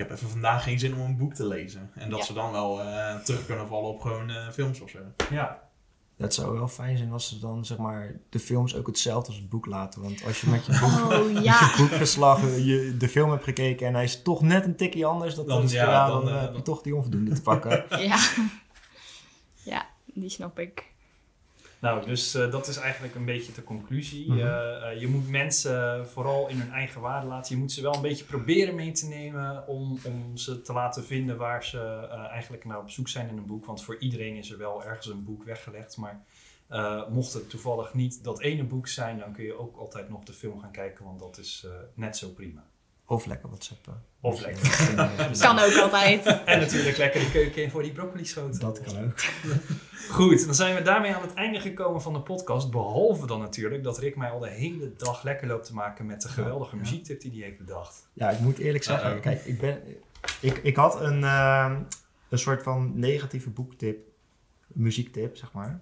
Ik 0.00 0.08
heb 0.08 0.16
even 0.16 0.30
vandaag 0.30 0.62
geen 0.62 0.78
zin 0.78 0.94
om 0.94 1.00
een 1.00 1.16
boek 1.16 1.34
te 1.34 1.46
lezen. 1.46 1.90
En 1.94 2.10
dat 2.10 2.18
Ja. 2.18 2.24
ze 2.24 2.32
dan 2.32 2.52
wel 2.52 2.80
eh, 2.82 3.14
terug 3.16 3.46
kunnen 3.46 3.68
vallen 3.68 3.88
op 3.90 4.00
gewoon 4.00 4.30
eh, 4.30 4.48
films 4.50 4.80
of 4.80 4.90
zo. 4.90 4.98
Ja, 5.30 5.62
Dat 6.16 6.34
zou 6.34 6.54
wel 6.58 6.68
fijn 6.68 6.96
zijn 6.98 7.12
als 7.12 7.28
ze 7.28 7.38
dan 7.38 7.64
zeg 7.64 7.78
maar 7.78 8.14
de 8.30 8.38
films 8.38 8.74
ook 8.76 8.86
hetzelfde 8.86 9.28
als 9.28 9.36
het 9.36 9.48
boek 9.48 9.66
laten. 9.66 10.02
Want 10.02 10.24
als 10.24 10.40
je 10.40 10.48
met 10.48 10.66
je, 10.66 10.72
boek, 10.80 11.12
Oh 11.12 11.32
ja. 11.32 11.58
je 11.60 11.74
boekverslag 11.76 12.40
je 12.40 12.94
de 12.98 13.08
film 13.08 13.30
hebt 13.30 13.44
gekeken 13.44 13.86
en 13.86 13.94
hij 13.94 14.04
is 14.04 14.22
toch 14.22 14.40
net 14.42 14.64
een 14.64 14.76
tikje 14.76 15.04
anders 15.04 15.34
dan, 15.34 15.46
Dan, 15.46 15.60
dan, 15.60 15.68
ja, 15.70 16.06
dan, 16.08 16.24
dan, 16.24 16.28
eh, 16.28 16.34
eh, 16.34 16.40
heb 16.40 16.48
je 16.48 16.54
dan- 16.54 16.62
toch 16.64 16.82
die 16.82 16.94
onvoldoende 16.96 17.32
te 17.34 17.42
pakken. 17.42 17.84
Ja. 18.08 18.18
Ja, 19.62 19.86
die 20.04 20.28
snap 20.30 20.58
ik. 20.58 20.84
Nou, 21.80 22.06
dus 22.06 22.34
eh, 22.34 22.50
dat 22.50 22.68
is 22.68 22.76
eigenlijk 22.76 23.14
een 23.14 23.24
beetje 23.24 23.52
de 23.52 23.64
conclusie. 23.64 24.28
Mhm. 24.28 24.38
Eh, 24.38 24.90
eh, 24.90 25.00
je 25.00 25.06
moet 25.06 25.28
mensen 25.28 26.08
vooral 26.08 26.48
in 26.48 26.58
hun 26.58 26.70
eigen 26.70 27.00
waarde 27.00 27.26
laten. 27.26 27.54
Je 27.54 27.60
moet 27.60 27.72
ze 27.72 27.82
wel 27.82 27.94
een 27.94 28.02
beetje 28.02 28.24
proberen 28.24 28.74
mee 28.74 28.92
te 28.92 29.06
nemen 29.06 29.66
om, 29.66 29.98
om 30.04 30.36
ze 30.36 30.62
te 30.62 30.72
laten 30.72 31.04
vinden 31.04 31.36
waar 31.36 31.64
ze 31.64 32.06
eigenlijk 32.30 32.64
naar 32.64 32.78
op 32.78 32.90
zoek 32.90 33.08
zijn 33.08 33.28
in 33.28 33.36
een 33.36 33.46
boek. 33.46 33.66
Want 33.66 33.84
voor 33.84 33.96
iedereen 33.98 34.36
is 34.36 34.50
er 34.50 34.58
wel 34.58 34.84
ergens 34.84 35.06
een 35.06 35.24
boek 35.24 35.44
weggelegd. 35.44 35.96
Maar 35.96 36.24
mocht 37.10 37.32
het 37.32 37.50
toevallig 37.50 37.94
niet 37.94 38.24
dat 38.24 38.40
ene 38.40 38.64
boek 38.64 38.88
zijn, 38.88 39.18
dan 39.18 39.32
kun 39.32 39.44
je 39.44 39.58
ook 39.58 39.76
altijd 39.76 40.08
nog 40.08 40.24
de 40.24 40.32
film 40.32 40.60
gaan 40.60 40.72
kijken, 40.72 41.04
want 41.04 41.18
dat 41.18 41.38
is 41.38 41.66
net 41.94 42.16
zo 42.16 42.28
prima. 42.28 42.64
Of 43.10 43.26
lekker 43.26 43.48
whatsappen. 43.48 44.02
Of 44.20 44.40
lekker. 44.40 44.94
Kan 45.40 45.58
ook 45.58 45.76
altijd. 45.76 46.26
En 46.44 46.58
natuurlijk 46.60 46.96
lekker 46.96 47.20
de 47.20 47.30
keuken 47.30 47.62
in 47.62 47.70
voor 47.70 47.82
die 47.82 47.92
broccoli 47.92 48.24
schoten. 48.24 48.60
Dat 48.60 48.80
kan 48.80 49.04
ook. 49.04 49.20
Goed, 50.16 50.44
dan 50.46 50.54
zijn 50.54 50.74
we 50.74 50.82
daarmee 50.82 51.14
aan 51.14 51.22
het 51.22 51.34
einde 51.34 51.60
gekomen 51.60 52.02
van 52.02 52.12
de 52.12 52.20
podcast. 52.20 52.70
Behalve 52.70 53.26
dan 53.26 53.40
natuurlijk 53.40 53.82
dat 53.82 53.98
Rick 53.98 54.16
mij 54.16 54.30
al 54.30 54.38
de 54.38 54.48
hele 54.48 54.92
dag 54.96 55.22
lekker 55.22 55.46
loopt 55.46 55.64
te 55.66 55.74
maken 55.74 56.06
met 56.06 56.22
de 56.22 56.28
geweldige 56.28 56.74
Ja. 56.76 56.80
muziektip 56.82 57.20
die 57.20 57.30
hij 57.30 57.40
heeft 57.40 57.58
bedacht. 57.58 58.08
Ja, 58.12 58.30
ik 58.30 58.38
moet 58.40 58.58
eerlijk 58.58 58.84
zeggen, 58.84 59.20
kijk, 59.20 59.44
ik, 59.44 59.60
ben, 59.60 59.82
ik, 60.40 60.56
ik 60.62 60.76
had 60.76 61.00
een, 61.00 61.24
ehm, 61.24 61.78
een 62.28 62.38
soort 62.38 62.62
van 62.62 62.98
negatieve 62.98 63.50
boektip, 63.50 63.98
muziektip, 64.66 65.36
zeg 65.36 65.52
maar. 65.52 65.80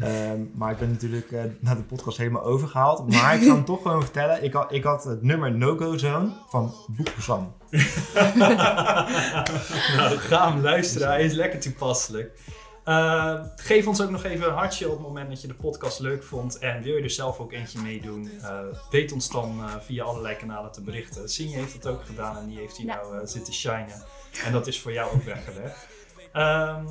Ehm, 0.00 0.40
maar 0.54 0.70
ik 0.72 0.78
ben 0.78 0.90
natuurlijk 0.90 1.32
eh 1.32 1.42
naar 1.60 1.76
de 1.76 1.82
podcast 1.82 2.18
helemaal 2.18 2.42
overgehaald. 2.42 3.10
Maar 3.10 3.34
ik 3.34 3.42
ga 3.42 3.54
hem 3.54 3.64
toch 3.64 3.82
gewoon 3.82 4.02
vertellen. 4.02 4.44
Ik 4.44 4.52
had, 4.52 4.72
ik 4.72 4.84
had 4.84 5.04
het 5.04 5.22
nummer 5.22 5.52
No 5.52 5.76
Go 5.76 5.96
Zone 5.96 6.30
van 6.48 6.74
Boekzang. 6.88 7.48
nou, 8.34 10.16
ga 10.18 10.52
hem 10.52 10.62
luisteren. 10.62 11.08
Hij 11.08 11.24
is 11.24 11.32
lekker 11.32 11.60
toepasselijk. 11.60 12.38
Eh, 12.84 13.40
geef 13.56 13.86
ons 13.86 14.02
ook 14.02 14.10
nog 14.10 14.24
even 14.24 14.46
een 14.48 14.54
hartje 14.54 14.86
op 14.86 14.92
het 14.92 15.02
moment 15.06 15.28
dat 15.28 15.40
je 15.40 15.46
de 15.48 15.54
podcast 15.54 15.98
leuk 16.00 16.22
vond. 16.24 16.58
En 16.58 16.82
wil 16.82 16.94
je 16.96 17.02
er 17.02 17.10
zelf 17.10 17.38
ook 17.38 17.52
eentje 17.52 17.78
meedoen? 17.80 18.30
Eh 18.42 18.58
weet 18.90 19.12
ons 19.12 19.30
dan 19.30 19.58
eh, 19.64 19.74
via 19.80 20.04
allerlei 20.04 20.36
kanalen 20.36 20.72
te 20.72 20.80
berichten. 20.82 21.28
Sinje 21.28 21.56
heeft 21.56 21.82
dat 21.82 21.92
ook 21.92 22.04
gedaan 22.04 22.36
en 22.36 22.46
die 22.48 22.58
heeft 22.58 22.76
hier 22.76 22.86
Ja. 22.86 22.94
nou 23.02 23.20
eh, 23.20 23.26
zitten 23.26 23.52
shinen. 23.54 24.02
En 24.44 24.52
dat 24.52 24.66
is 24.66 24.80
voor 24.80 24.92
jou 24.92 25.14
ook 25.14 25.22
weggelegd. 25.22 25.86
Ehm, 26.32 26.86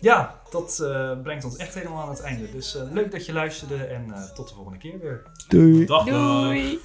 ja, 0.00 0.40
dat 0.50 0.78
eh, 0.78 1.20
brengt 1.22 1.44
ons 1.44 1.56
echt 1.56 1.74
helemaal 1.74 2.02
aan 2.02 2.10
het 2.10 2.20
einde. 2.20 2.50
Dus 2.50 2.76
eh, 2.76 2.82
leuk 2.92 3.10
dat 3.10 3.26
je 3.26 3.32
luisterde 3.32 3.84
en 3.84 4.12
eh, 4.12 4.22
tot 4.22 4.48
de 4.48 4.54
volgende 4.54 4.78
keer 4.78 4.98
weer. 4.98 5.22
Doei! 5.48 5.86
Dag, 5.86 6.04
dag. 6.04 6.14
Doei! 6.14 6.80